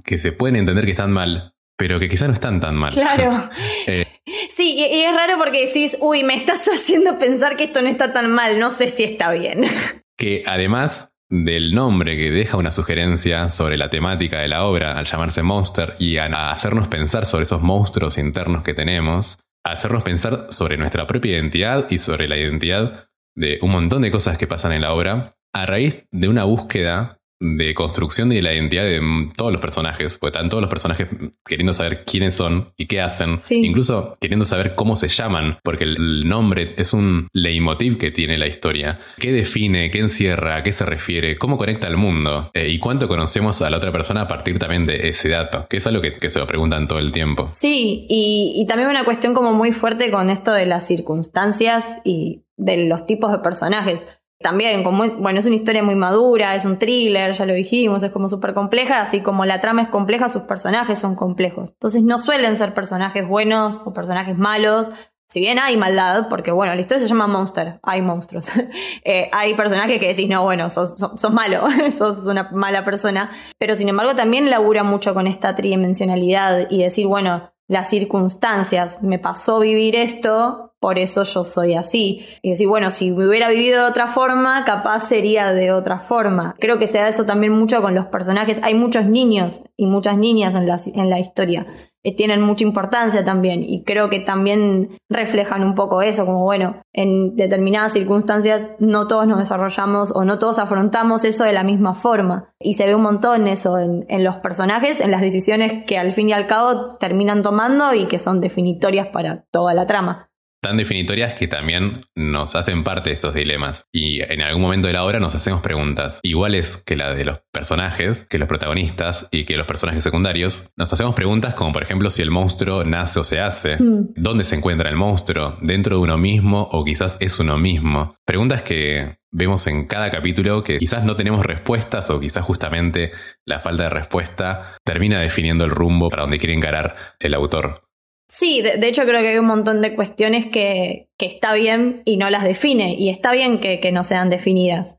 que 0.04 0.18
se 0.18 0.32
pueden 0.32 0.56
entender 0.56 0.84
que 0.84 0.92
están 0.92 1.12
mal, 1.12 1.54
pero 1.76 1.98
que 1.98 2.08
quizás 2.08 2.28
no 2.28 2.34
están 2.34 2.60
tan 2.60 2.76
mal. 2.76 2.92
Claro. 2.92 3.48
Eh, 3.86 4.06
sí, 4.54 4.74
y 4.74 5.02
es 5.02 5.14
raro 5.14 5.38
porque 5.38 5.66
decís, 5.66 5.96
uy, 6.00 6.22
me 6.22 6.34
estás 6.34 6.68
haciendo 6.72 7.18
pensar 7.18 7.56
que 7.56 7.64
esto 7.64 7.80
no 7.82 7.88
está 7.88 8.12
tan 8.12 8.30
mal, 8.30 8.60
no 8.60 8.70
sé 8.70 8.88
si 8.88 9.04
está 9.04 9.30
bien. 9.30 9.64
Que 10.16 10.42
además 10.46 11.10
del 11.30 11.74
nombre 11.74 12.18
que 12.18 12.30
deja 12.30 12.58
una 12.58 12.70
sugerencia 12.70 13.48
sobre 13.48 13.78
la 13.78 13.88
temática 13.88 14.38
de 14.40 14.48
la 14.48 14.64
obra 14.64 14.98
al 14.98 15.06
llamarse 15.06 15.42
Monster 15.42 15.94
y 15.98 16.18
a 16.18 16.50
hacernos 16.50 16.88
pensar 16.88 17.24
sobre 17.24 17.44
esos 17.44 17.62
monstruos 17.62 18.18
internos 18.18 18.62
que 18.62 18.74
tenemos, 18.74 19.38
a 19.64 19.72
hacernos 19.72 20.04
pensar 20.04 20.48
sobre 20.50 20.76
nuestra 20.76 21.06
propia 21.06 21.32
identidad 21.32 21.86
y 21.88 21.96
sobre 21.96 22.28
la 22.28 22.36
identidad 22.36 23.09
de 23.40 23.58
un 23.62 23.70
montón 23.70 24.02
de 24.02 24.10
cosas 24.10 24.38
que 24.38 24.46
pasan 24.46 24.72
en 24.72 24.82
la 24.82 24.92
obra, 24.92 25.34
a 25.52 25.66
raíz 25.66 26.06
de 26.12 26.28
una 26.28 26.44
búsqueda 26.44 27.19
de 27.40 27.74
construcción 27.74 28.28
de 28.28 28.42
la 28.42 28.54
identidad 28.54 28.84
de 28.84 29.00
todos 29.36 29.50
los 29.50 29.60
personajes, 29.60 30.18
porque 30.18 30.36
están 30.36 30.50
todos 30.50 30.60
los 30.60 30.70
personajes 30.70 31.08
queriendo 31.44 31.72
saber 31.72 32.04
quiénes 32.04 32.34
son 32.34 32.72
y 32.76 32.86
qué 32.86 33.00
hacen, 33.00 33.38
incluso 33.50 34.16
queriendo 34.20 34.44
saber 34.44 34.74
cómo 34.74 34.94
se 34.96 35.08
llaman, 35.08 35.58
porque 35.64 35.84
el 35.84 36.28
nombre 36.28 36.74
es 36.76 36.92
un 36.92 37.28
leitmotiv 37.32 37.98
que 37.98 38.10
tiene 38.10 38.36
la 38.36 38.46
historia. 38.46 39.00
¿Qué 39.18 39.32
define, 39.32 39.90
qué 39.90 40.00
encierra, 40.00 40.56
a 40.56 40.62
qué 40.62 40.72
se 40.72 40.84
refiere, 40.84 41.38
cómo 41.38 41.56
conecta 41.56 41.86
al 41.86 41.96
mundo 41.96 42.50
eh, 42.54 42.68
y 42.68 42.78
cuánto 42.78 43.08
conocemos 43.08 43.62
a 43.62 43.70
la 43.70 43.78
otra 43.78 43.92
persona 43.92 44.22
a 44.22 44.28
partir 44.28 44.58
también 44.58 44.86
de 44.86 45.08
ese 45.08 45.30
dato? 45.30 45.66
Que 45.68 45.78
es 45.78 45.86
algo 45.86 46.02
que, 46.02 46.30
se 46.30 46.38
lo 46.38 46.46
preguntan 46.46 46.86
todo 46.86 46.98
el 46.98 47.10
tiempo. 47.10 47.46
Sí, 47.50 48.06
y, 48.08 48.54
y 48.56 48.66
también 48.66 48.88
una 48.88 49.04
cuestión 49.04 49.34
como 49.34 49.52
muy 49.52 49.72
fuerte 49.72 50.10
con 50.10 50.30
esto 50.30 50.52
de 50.52 50.66
las 50.66 50.86
circunstancias 50.86 51.98
y 52.04 52.44
de 52.56 52.86
los 52.86 53.06
tipos 53.06 53.32
de 53.32 53.38
personajes 53.38 54.04
también, 54.40 54.82
como, 54.82 55.06
bueno, 55.18 55.38
es 55.38 55.46
una 55.46 55.56
historia 55.56 55.82
muy 55.82 55.94
madura, 55.94 56.54
es 56.54 56.64
un 56.64 56.78
thriller, 56.78 57.32
ya 57.32 57.44
lo 57.44 57.52
dijimos, 57.52 58.02
es 58.02 58.10
como 58.10 58.28
súper 58.28 58.54
compleja, 58.54 59.00
así 59.00 59.20
como 59.20 59.44
la 59.44 59.60
trama 59.60 59.82
es 59.82 59.88
compleja, 59.88 60.28
sus 60.30 60.42
personajes 60.42 60.98
son 60.98 61.14
complejos. 61.14 61.70
Entonces 61.72 62.02
no 62.02 62.18
suelen 62.18 62.56
ser 62.56 62.72
personajes 62.72 63.28
buenos 63.28 63.80
o 63.84 63.92
personajes 63.92 64.38
malos, 64.38 64.90
si 65.30 65.38
bien 65.38 65.60
hay 65.60 65.76
maldad, 65.76 66.28
porque 66.28 66.50
bueno, 66.50 66.74
la 66.74 66.80
historia 66.80 67.00
se 67.00 67.08
llama 67.08 67.28
Monster, 67.28 67.78
hay 67.82 68.02
monstruos. 68.02 68.50
Eh, 69.02 69.30
hay 69.32 69.54
personajes 69.54 69.98
que 69.98 70.08
decís, 70.08 70.28
no, 70.28 70.42
bueno, 70.42 70.68
sos, 70.68 70.94
sos, 70.96 71.32
malo, 71.32 71.66
sos 71.90 72.26
una 72.26 72.50
mala 72.52 72.84
persona. 72.84 73.30
Pero 73.58 73.74
sin 73.74 73.88
embargo 73.88 74.14
también 74.14 74.50
labura 74.50 74.84
mucho 74.84 75.14
con 75.14 75.26
esta 75.26 75.54
tridimensionalidad 75.54 76.66
y 76.70 76.82
decir, 76.82 77.06
bueno, 77.06 77.50
las 77.70 77.88
circunstancias, 77.88 79.00
me 79.00 79.20
pasó 79.20 79.60
vivir 79.60 79.94
esto, 79.94 80.72
por 80.80 80.98
eso 80.98 81.22
yo 81.22 81.44
soy 81.44 81.74
así. 81.74 82.26
Y 82.42 82.50
decir, 82.50 82.66
bueno, 82.66 82.90
si 82.90 83.12
me 83.12 83.28
hubiera 83.28 83.48
vivido 83.48 83.84
de 83.84 83.88
otra 83.88 84.08
forma, 84.08 84.64
capaz 84.64 85.06
sería 85.06 85.52
de 85.52 85.70
otra 85.70 86.00
forma. 86.00 86.56
Creo 86.58 86.80
que 86.80 86.88
se 86.88 86.98
da 86.98 87.06
eso 87.06 87.26
también 87.26 87.52
mucho 87.52 87.80
con 87.80 87.94
los 87.94 88.06
personajes. 88.06 88.60
Hay 88.64 88.74
muchos 88.74 89.04
niños 89.04 89.62
y 89.76 89.86
muchas 89.86 90.18
niñas 90.18 90.56
en 90.56 90.66
la, 90.66 90.80
en 90.84 91.10
la 91.10 91.20
historia. 91.20 91.64
Eh, 92.02 92.16
tienen 92.16 92.40
mucha 92.40 92.64
importancia 92.64 93.24
también 93.24 93.62
y 93.62 93.84
creo 93.84 94.08
que 94.08 94.20
también 94.20 94.98
reflejan 95.10 95.62
un 95.62 95.74
poco 95.74 96.00
eso, 96.00 96.24
como 96.24 96.44
bueno, 96.44 96.82
en 96.94 97.36
determinadas 97.36 97.92
circunstancias 97.92 98.70
no 98.78 99.06
todos 99.06 99.26
nos 99.26 99.38
desarrollamos 99.38 100.10
o 100.14 100.24
no 100.24 100.38
todos 100.38 100.58
afrontamos 100.58 101.26
eso 101.26 101.44
de 101.44 101.52
la 101.52 101.62
misma 101.62 101.94
forma 101.94 102.54
y 102.58 102.72
se 102.74 102.86
ve 102.86 102.94
un 102.94 103.02
montón 103.02 103.46
eso 103.46 103.78
en, 103.78 104.06
en 104.08 104.24
los 104.24 104.36
personajes, 104.36 105.02
en 105.02 105.10
las 105.10 105.20
decisiones 105.20 105.84
que 105.84 105.98
al 105.98 106.12
fin 106.12 106.30
y 106.30 106.32
al 106.32 106.46
cabo 106.46 106.96
terminan 106.96 107.42
tomando 107.42 107.92
y 107.92 108.06
que 108.06 108.18
son 108.18 108.40
definitorias 108.40 109.08
para 109.08 109.44
toda 109.50 109.74
la 109.74 109.86
trama. 109.86 110.29
Tan 110.60 110.76
definitorias 110.76 111.34
que 111.34 111.48
también 111.48 112.06
nos 112.14 112.54
hacen 112.54 112.84
parte 112.84 113.10
de 113.10 113.14
estos 113.14 113.34
dilemas. 113.34 113.86
Y 113.92 114.20
en 114.20 114.42
algún 114.42 114.62
momento 114.62 114.86
de 114.86 114.92
la 114.92 115.04
obra 115.04 115.20
nos 115.20 115.34
hacemos 115.34 115.60
preguntas 115.60 116.20
iguales 116.22 116.82
que 116.84 116.96
la 116.96 117.14
de 117.14 117.24
los 117.24 117.40
personajes, 117.52 118.26
que 118.28 118.38
los 118.38 118.48
protagonistas 118.48 119.28
y 119.30 119.44
que 119.44 119.56
los 119.56 119.66
personajes 119.66 120.04
secundarios. 120.04 120.64
Nos 120.76 120.92
hacemos 120.92 121.14
preguntas 121.14 121.54
como 121.54 121.72
por 121.72 121.82
ejemplo 121.82 122.10
si 122.10 122.22
el 122.22 122.30
monstruo 122.30 122.84
nace 122.84 123.20
o 123.20 123.24
se 123.24 123.40
hace, 123.40 123.76
mm. 123.76 124.14
dónde 124.16 124.44
se 124.44 124.56
encuentra 124.56 124.90
el 124.90 124.96
monstruo, 124.96 125.56
dentro 125.62 125.96
de 125.96 126.02
uno 126.02 126.18
mismo 126.18 126.68
o 126.72 126.84
quizás 126.84 127.16
es 127.20 127.38
uno 127.40 127.56
mismo. 127.56 128.16
Preguntas 128.24 128.62
que 128.62 129.18
vemos 129.32 129.66
en 129.66 129.86
cada 129.86 130.10
capítulo 130.10 130.62
que 130.62 130.78
quizás 130.78 131.04
no 131.04 131.16
tenemos 131.16 131.44
respuestas 131.44 132.10
o 132.10 132.20
quizás 132.20 132.44
justamente 132.44 133.12
la 133.46 133.60
falta 133.60 133.84
de 133.84 133.90
respuesta 133.90 134.76
termina 134.84 135.20
definiendo 135.20 135.64
el 135.64 135.70
rumbo 135.70 136.10
para 136.10 136.22
donde 136.22 136.38
quiere 136.38 136.54
encarar 136.54 136.96
el 137.18 137.34
autor. 137.34 137.89
Sí, 138.32 138.62
de, 138.62 138.86
hecho 138.86 139.02
creo 139.02 139.22
que 139.22 139.30
hay 139.30 139.38
un 139.38 139.46
montón 139.46 139.82
de 139.82 139.96
cuestiones 139.96 140.46
que, 140.46 141.08
está 141.18 141.52
bien 141.52 142.00
y 142.04 142.16
no 142.16 142.30
las 142.30 142.44
define, 142.44 142.94
y 142.96 143.10
está 143.10 143.32
bien 143.32 143.58
que, 143.58 143.90
no 143.92 144.04
sean 144.04 144.30
definidas. 144.30 144.96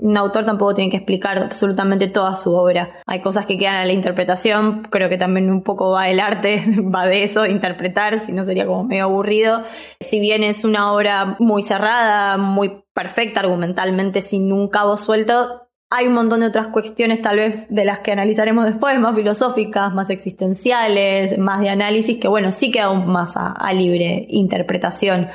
un 0.00 0.16
autor 0.16 0.46
tampoco 0.46 0.74
tiene 0.74 0.90
que 0.90 0.96
explicar 0.96 1.36
absolutamente 1.36 2.08
toda 2.08 2.36
su 2.36 2.54
obra. 2.54 2.88
Hay 3.06 3.20
cosas 3.20 3.44
que 3.44 3.58
quedan 3.58 3.74
a 3.74 3.84
la 3.84 3.92
interpretación, 3.92 4.84
creo 4.84 5.10
que 5.10 5.18
también 5.18 5.50
un 5.50 5.62
poco 5.62 5.90
va 5.90 6.08
el 6.08 6.18
arte, 6.20 6.64
va 6.78 7.06
de 7.06 7.22
eso, 7.22 7.44
interpretar, 7.44 8.18
si 8.18 8.32
no 8.32 8.44
sería 8.44 8.64
como 8.64 8.84
medio 8.84 9.04
aburrido. 9.04 9.62
Si 10.00 10.18
bien 10.18 10.42
es 10.42 10.64
una 10.64 10.90
obra 10.90 11.36
muy 11.40 11.62
cerrada, 11.62 12.38
muy 12.38 12.82
perfecta 12.94 13.40
argumentalmente, 13.40 14.22
sin 14.22 14.50
un 14.50 14.70
cabo 14.70 14.96
suelto, 14.96 15.63
hay 15.96 16.08
un 16.08 16.14
montón 16.14 16.40
de 16.40 16.46
otras 16.46 16.66
cuestiones 16.68 17.22
tal 17.22 17.36
vez 17.36 17.68
de 17.70 17.84
las 17.84 18.00
que 18.00 18.10
analizaremos 18.10 18.64
después, 18.64 18.98
más 18.98 19.14
filosóficas, 19.14 19.94
más 19.94 20.10
existenciales, 20.10 21.38
más 21.38 21.60
de 21.60 21.68
análisis, 21.68 22.18
que 22.18 22.26
bueno, 22.26 22.50
sí 22.50 22.72
queda 22.72 22.86
aún 22.86 23.06
más 23.06 23.34
a, 23.36 23.72
libre 23.72 24.26
interpretación. 24.28 25.28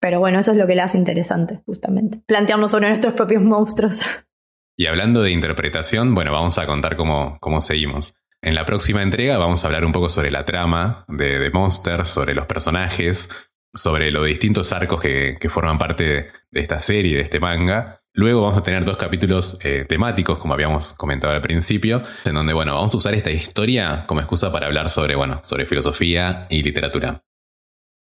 Pero 0.00 0.18
bueno, 0.18 0.38
eso 0.38 0.52
es 0.52 0.56
lo 0.56 0.66
que 0.66 0.74
le 0.74 0.80
hace 0.80 0.96
interesante, 0.96 1.60
justamente. 1.66 2.22
Plantearnos 2.26 2.70
sobre 2.70 2.88
nuestros 2.88 3.12
propios 3.12 3.42
monstruos. 3.42 4.00
Y 4.78 4.86
hablando 4.86 5.22
de 5.22 5.32
interpretación, 5.32 6.14
bueno, 6.14 6.32
vamos 6.32 6.56
a 6.58 6.66
contar 6.66 6.96
cómo, 6.96 7.36
cómo 7.40 7.60
seguimos. 7.60 8.14
En 8.42 8.54
la 8.54 8.64
próxima 8.64 9.02
entrega 9.02 9.36
vamos 9.36 9.64
a 9.64 9.68
hablar 9.68 9.84
un 9.84 9.92
poco 9.92 10.08
sobre 10.08 10.30
la 10.30 10.44
trama 10.44 11.04
de, 11.08 11.38
de 11.38 11.50
Monster, 11.50 12.06
sobre 12.06 12.34
los 12.34 12.46
personajes, 12.46 13.28
sobre 13.76 14.10
los 14.10 14.26
distintos 14.26 14.72
arcos 14.72 15.00
que, 15.00 15.36
que 15.40 15.48
forman 15.48 15.78
parte 15.78 16.04
de, 16.04 16.30
esta 16.52 16.80
serie, 16.80 17.16
de 17.16 17.22
este 17.22 17.40
manga. 17.40 18.00
Luego 18.12 18.40
vamos 18.40 18.56
a 18.56 18.62
tener 18.62 18.84
dos 18.84 18.96
capítulos 18.96 19.58
eh, 19.62 19.84
temáticos, 19.86 20.38
como 20.38 20.54
habíamos 20.54 20.94
comentado 20.94 21.34
al 21.34 21.42
principio, 21.42 22.02
en 22.24 22.34
donde, 22.34 22.54
bueno, 22.54 22.74
vamos 22.74 22.94
a 22.94 22.96
usar 22.96 23.14
esta 23.14 23.30
historia 23.30 24.04
como 24.06 24.20
excusa 24.20 24.50
para 24.50 24.66
hablar 24.66 24.88
sobre, 24.88 25.16
bueno, 25.16 25.40
sobre 25.44 25.66
filosofía 25.66 26.46
y 26.48 26.62
literatura. 26.62 27.25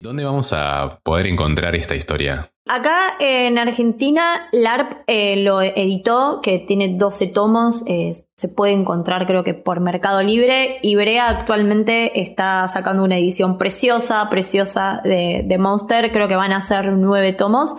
¿Dónde 0.01 0.25
vamos 0.25 0.53
a 0.53 0.99
poder 1.03 1.27
encontrar 1.27 1.75
esta 1.75 1.95
historia? 1.95 2.51
Acá 2.67 3.15
en 3.21 3.59
Argentina, 3.59 4.49
LARP 4.53 5.03
eh, 5.07 5.37
lo 5.37 5.61
editó, 5.61 6.41
que 6.43 6.59
tiene 6.59 6.97
12 6.97 7.27
tomos, 7.29 7.83
eh, 7.87 8.13
se 8.37 8.49
puede 8.49 8.73
encontrar 8.73 9.27
creo 9.27 9.45
que 9.45 9.55
por 9.55 9.81
Mercado 9.81 10.23
Libre. 10.23 10.79
Y 10.83 10.97
Brea 10.97 11.29
actualmente 11.29 12.21
está 12.21 12.67
sacando 12.69 13.05
una 13.05 13.19
edición 13.19 13.59
preciosa, 13.59 14.29
preciosa 14.31 15.01
de, 15.05 15.57
Monster, 15.59 16.11
creo 16.11 16.27
que 16.27 16.37
van 16.37 16.53
a 16.53 16.61
ser 16.61 16.93
9 16.93 17.33
tomos. 17.35 17.75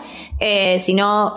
si 0.79 0.93
no, 0.93 1.35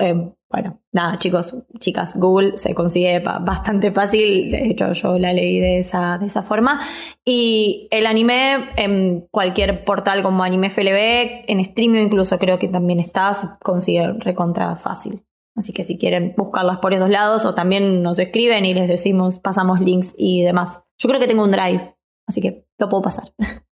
bueno, 0.51 0.81
nada, 0.93 1.19
chicos, 1.19 1.55
chicas, 1.79 2.19
Google 2.19 2.57
se 2.57 2.75
consigue 2.75 3.19
bastante 3.21 3.91
fácil. 3.91 4.51
De 4.51 4.71
hecho, 4.71 4.93
yo 4.93 5.19
la 5.19 5.33
leí 5.33 5.61
de 5.61 5.79
esa, 5.81 6.17
de 6.17 6.27
esa 6.27 6.43
forma. 6.43 6.81
Y 7.23 7.87
el 7.91 8.07
anime 8.07 8.71
en 8.77 9.29
cualquier 9.31 9.85
portal 9.85 10.23
como 10.23 10.43
Anime 10.43 10.71
FLB, 10.71 11.45
en 11.49 11.61
streaming 11.61 12.05
incluso 12.05 12.39
creo 12.39 12.59
que 12.59 12.69
también 12.69 12.99
está, 12.99 13.35
se 13.35 13.47
consigue 13.63 14.15
recontra 14.15 14.77
fácil. 14.77 15.23
Así 15.55 15.73
que 15.73 15.85
si 15.85 15.99
quieren 15.99 16.35
buscarlas 16.37 16.79
por 16.79 16.95
esos 16.95 17.11
lados 17.11 17.45
o 17.45 17.55
también 17.55 18.03
nos 18.03 18.19
escriben 18.19 18.65
y 18.65 18.73
les 18.73 18.89
decimos, 18.89 19.39
pasamos 19.39 19.81
links 19.81 20.15
y 20.17 20.43
demás. 20.43 20.85
Yo 20.99 21.09
creo 21.09 21.21
que 21.21 21.27
tengo 21.27 21.43
un 21.43 21.51
drive, 21.51 21.95
así 22.27 22.41
que 22.41 22.65
lo 22.79 22.89
puedo 22.89 23.03
pasar. 23.03 23.35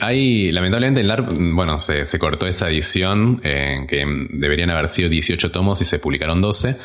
Hay, 0.00 0.52
lamentablemente 0.52 1.00
en 1.00 1.08
LARP, 1.08 1.28
bueno, 1.30 1.80
se, 1.80 2.18
cortó 2.18 2.46
esa 2.46 2.68
edición, 2.68 3.40
eh, 3.44 3.86
que 3.88 4.04
deberían 4.30 4.70
haber 4.70 4.88
sido 4.88 5.08
18 5.08 5.50
tomos 5.50 5.80
y 5.80 5.84
se 5.84 5.98
publicaron 5.98 6.40
12. 6.40 6.76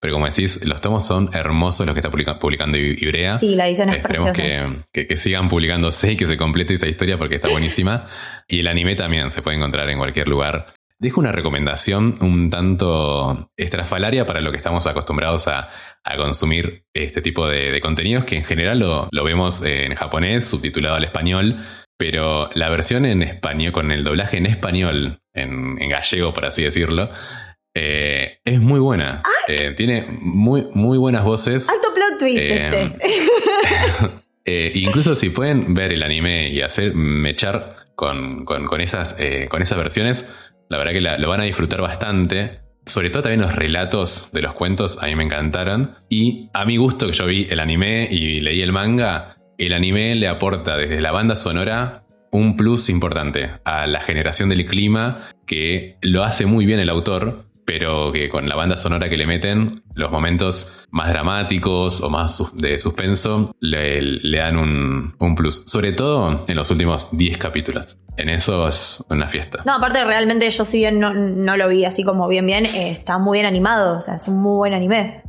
Pero 0.00 0.12
como 0.12 0.26
decís, 0.26 0.66
los 0.66 0.82
tomos 0.82 1.06
son 1.06 1.30
hermosos 1.32 1.86
los 1.86 1.94
que 1.94 2.00
está 2.00 2.38
publicando 2.38 2.76
Ibrea. 2.76 3.38
Sí, 3.38 3.54
la 3.54 3.66
edición 3.66 3.88
es 3.88 3.96
Esperemos 3.96 4.36
que, 4.36 5.06
que, 5.06 5.16
sigan 5.16 5.48
publicándose 5.48 6.12
y 6.12 6.16
que 6.16 6.26
se 6.26 6.36
complete 6.36 6.74
esa 6.74 6.86
historia 6.86 7.16
porque 7.16 7.36
está 7.36 7.48
buenísima. 7.48 8.06
y 8.48 8.60
el 8.60 8.66
anime 8.66 8.96
también 8.96 9.30
se 9.30 9.40
puede 9.40 9.56
encontrar 9.56 9.88
en 9.88 9.96
cualquier 9.96 10.28
lugar. 10.28 10.74
Dejo 10.98 11.20
una 11.20 11.32
recomendación 11.32 12.16
un 12.20 12.50
tanto 12.50 13.50
estrafalaria 13.56 14.26
para 14.26 14.42
lo 14.42 14.50
que 14.50 14.58
estamos 14.58 14.86
acostumbrados 14.86 15.48
a, 15.48 15.70
consumir 16.18 16.84
este 16.92 17.22
tipo 17.22 17.48
de, 17.48 17.80
contenidos, 17.80 18.26
que 18.26 18.36
en 18.36 18.44
general 18.44 18.80
lo, 18.80 19.08
lo 19.10 19.24
vemos 19.24 19.62
en 19.62 19.94
japonés, 19.94 20.46
subtitulado 20.46 20.96
al 20.96 21.04
español 21.04 21.64
pero 22.06 22.50
la 22.52 22.68
versión 22.68 23.06
en 23.06 23.22
español, 23.22 23.72
con 23.72 23.90
el 23.90 24.04
doblaje 24.04 24.36
en 24.36 24.44
español, 24.44 25.22
en, 25.32 25.76
gallego 25.88 26.34
por 26.34 26.44
así 26.44 26.62
decirlo, 26.62 27.08
eh, 27.74 28.40
es 28.44 28.60
muy 28.60 28.78
buena. 28.78 29.22
Eh, 29.48 29.72
tiene 29.74 30.04
muy, 30.20 30.66
muy 30.74 30.98
buenas 30.98 31.24
voces. 31.24 31.66
Alto 31.70 31.94
plot 31.94 32.18
twist 32.18 32.38
eh, 32.38 32.92
este. 34.44 34.78
incluso 34.78 35.14
si 35.14 35.30
pueden 35.30 35.72
ver 35.72 35.92
el 35.92 36.02
anime 36.02 36.50
y 36.50 36.60
hacer 36.60 36.94
mechar 36.94 37.88
con, 37.94 38.44
con, 38.44 38.82
esas, 38.82 39.16
con 39.48 39.62
esas 39.62 39.78
versiones, 39.78 40.30
la 40.68 40.76
verdad 40.76 40.92
que 40.92 41.00
lo 41.00 41.28
van 41.30 41.40
a 41.40 41.44
disfrutar 41.44 41.80
bastante. 41.80 42.60
Sobre 42.84 43.08
todo 43.08 43.22
también 43.22 43.40
los 43.40 43.54
relatos 43.54 44.28
de 44.30 44.42
los 44.42 44.52
cuentos 44.52 45.02
a 45.02 45.06
mí 45.06 45.16
me 45.16 45.24
encantaron. 45.24 45.94
Y 46.10 46.50
a 46.52 46.66
mi 46.66 46.76
gusto 46.76 47.06
que 47.06 47.14
yo 47.14 47.24
vi 47.24 47.46
el 47.48 47.60
anime 47.60 48.06
y 48.10 48.40
leí 48.40 48.60
el 48.60 48.72
manga, 48.72 49.38
el 49.58 49.72
anime 49.72 50.14
le 50.14 50.28
aporta 50.28 50.76
desde 50.76 51.00
la 51.00 51.12
banda 51.12 51.36
sonora 51.36 52.04
un 52.30 52.56
plus 52.56 52.88
importante 52.88 53.50
a 53.64 53.86
la 53.86 54.00
generación 54.00 54.48
del 54.48 54.66
clima 54.66 55.28
que 55.46 55.98
lo 56.02 56.24
hace 56.24 56.46
muy 56.46 56.66
bien 56.66 56.80
el 56.80 56.90
autor, 56.90 57.44
pero 57.64 58.12
que 58.12 58.28
con 58.28 58.48
la 58.48 58.56
banda 58.56 58.76
sonora 58.76 59.08
que 59.08 59.16
le 59.16 59.26
meten, 59.26 59.84
los 59.94 60.10
momentos 60.10 60.86
más 60.90 61.08
dramáticos 61.10 62.00
o 62.00 62.10
más 62.10 62.42
de 62.54 62.78
suspenso 62.78 63.54
le, 63.60 64.18
dan 64.36 64.56
un, 64.56 65.34
plus. 65.36 65.62
Sobre 65.66 65.92
todo 65.92 66.44
en 66.48 66.56
los 66.56 66.70
últimos 66.70 67.16
10 67.16 67.38
capítulos. 67.38 68.00
En 68.16 68.28
eso 68.28 68.66
es 68.68 69.04
una 69.08 69.28
fiesta. 69.28 69.62
No, 69.64 69.74
aparte 69.74 70.04
realmente 70.04 70.50
yo 70.50 70.64
si 70.64 70.78
bien 70.78 70.98
no, 70.98 71.14
no 71.14 71.56
lo 71.56 71.68
vi 71.68 71.84
así 71.84 72.02
como 72.02 72.26
bien 72.28 72.46
bien, 72.46 72.66
eh, 72.66 72.90
está 72.90 73.18
muy 73.18 73.36
bien 73.38 73.46
animado, 73.46 73.98
o 73.98 74.00
sea, 74.00 74.16
es 74.16 74.26
un 74.26 74.38
muy 74.42 74.56
buen 74.56 74.74
anime. 74.74 75.22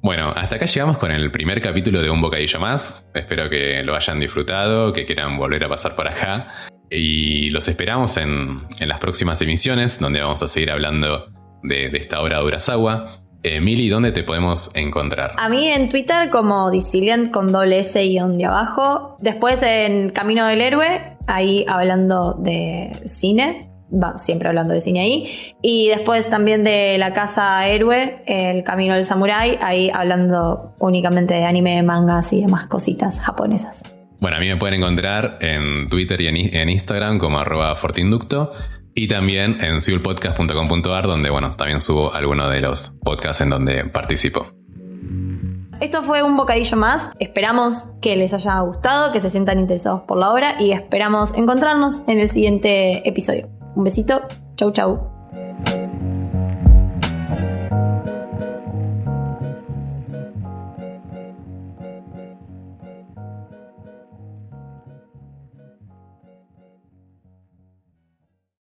Bueno, 0.00 0.32
hasta 0.34 0.56
acá 0.56 0.66
llegamos 0.66 0.96
con 0.96 1.10
el 1.10 1.30
primer 1.32 1.60
capítulo 1.60 2.00
de 2.00 2.08
Un 2.08 2.20
Bocadillo 2.20 2.60
Más. 2.60 3.04
Espero 3.14 3.50
que 3.50 3.82
lo 3.82 3.96
hayan 3.96 4.20
disfrutado, 4.20 4.92
que 4.92 5.04
quieran 5.04 5.36
volver 5.36 5.64
a 5.64 5.68
pasar 5.68 5.96
por 5.96 6.06
acá. 6.06 6.48
Y 6.88 7.50
los 7.50 7.66
esperamos 7.66 8.16
en, 8.16 8.62
las 8.80 9.00
próximas 9.00 9.42
emisiones, 9.42 9.98
donde 9.98 10.20
vamos 10.20 10.40
a 10.42 10.48
seguir 10.48 10.70
hablando 10.70 11.28
de, 11.64 11.86
esta 11.86 12.20
obra 12.20 12.38
de 12.38 12.44
Urasawa. 12.44 13.22
Emily, 13.42 13.88
¿dónde 13.88 14.12
te 14.12 14.22
podemos 14.22 14.74
encontrar? 14.74 15.34
A 15.36 15.48
mí 15.48 15.68
en 15.68 15.88
Twitter 15.88 16.30
como 16.30 16.70
Disilient 16.70 17.32
con 17.32 17.50
doble 17.50 17.80
S 17.80 18.02
y 18.02 18.18
de 18.18 18.44
abajo. 18.44 19.16
Después 19.20 19.62
en 19.62 20.10
Camino 20.10 20.46
del 20.46 20.60
Héroe, 20.60 21.16
ahí 21.26 21.64
hablando 21.68 22.34
de 22.34 22.92
cine 23.04 23.67
siempre 24.16 24.48
hablando 24.48 24.74
de 24.74 24.80
cine 24.80 25.00
ahí. 25.00 25.54
Y 25.62 25.88
después 25.88 26.28
también 26.28 26.64
de 26.64 26.98
La 26.98 27.12
Casa 27.12 27.66
Héroe, 27.66 28.22
El 28.26 28.64
Camino 28.64 28.94
del 28.94 29.04
Samurái, 29.04 29.58
ahí 29.60 29.90
hablando 29.92 30.74
únicamente 30.78 31.34
de 31.34 31.44
anime, 31.44 31.82
mangas 31.82 32.32
y 32.32 32.40
demás 32.40 32.66
cositas 32.66 33.20
japonesas. 33.20 33.82
Bueno, 34.20 34.36
a 34.36 34.40
mí 34.40 34.48
me 34.48 34.56
pueden 34.56 34.80
encontrar 34.80 35.38
en 35.40 35.88
Twitter 35.88 36.20
y 36.20 36.26
en, 36.26 36.68
Instagram 36.68 37.18
como 37.18 37.38
arroba 37.38 37.76
fortinducto 37.76 38.52
y 38.94 39.06
también 39.06 39.58
en 39.60 39.80
siulpodcast.com.ar 39.80 41.06
donde, 41.06 41.30
bueno, 41.30 41.48
también 41.50 41.80
subo 41.80 42.12
algunos 42.12 42.50
de 42.50 42.60
los 42.60 42.94
podcasts 43.04 43.42
en 43.42 43.50
donde 43.50 43.84
participo. 43.84 44.48
Esto 45.80 46.02
fue 46.02 46.24
un 46.24 46.36
bocadillo 46.36 46.76
más. 46.76 47.12
Esperamos 47.20 47.86
que 48.02 48.16
les 48.16 48.34
haya 48.34 48.58
gustado, 48.60 49.12
que 49.12 49.20
se 49.20 49.30
sientan 49.30 49.60
interesados 49.60 50.00
por 50.02 50.18
la 50.18 50.32
obra 50.32 50.60
y 50.60 50.72
esperamos 50.72 51.32
encontrarnos 51.36 52.02
en 52.08 52.18
el 52.18 52.28
siguiente 52.28 53.08
episodio. 53.08 53.57
Un 53.78 53.84
besito. 53.84 54.20
Chau, 54.56 54.72
chau. 54.72 55.17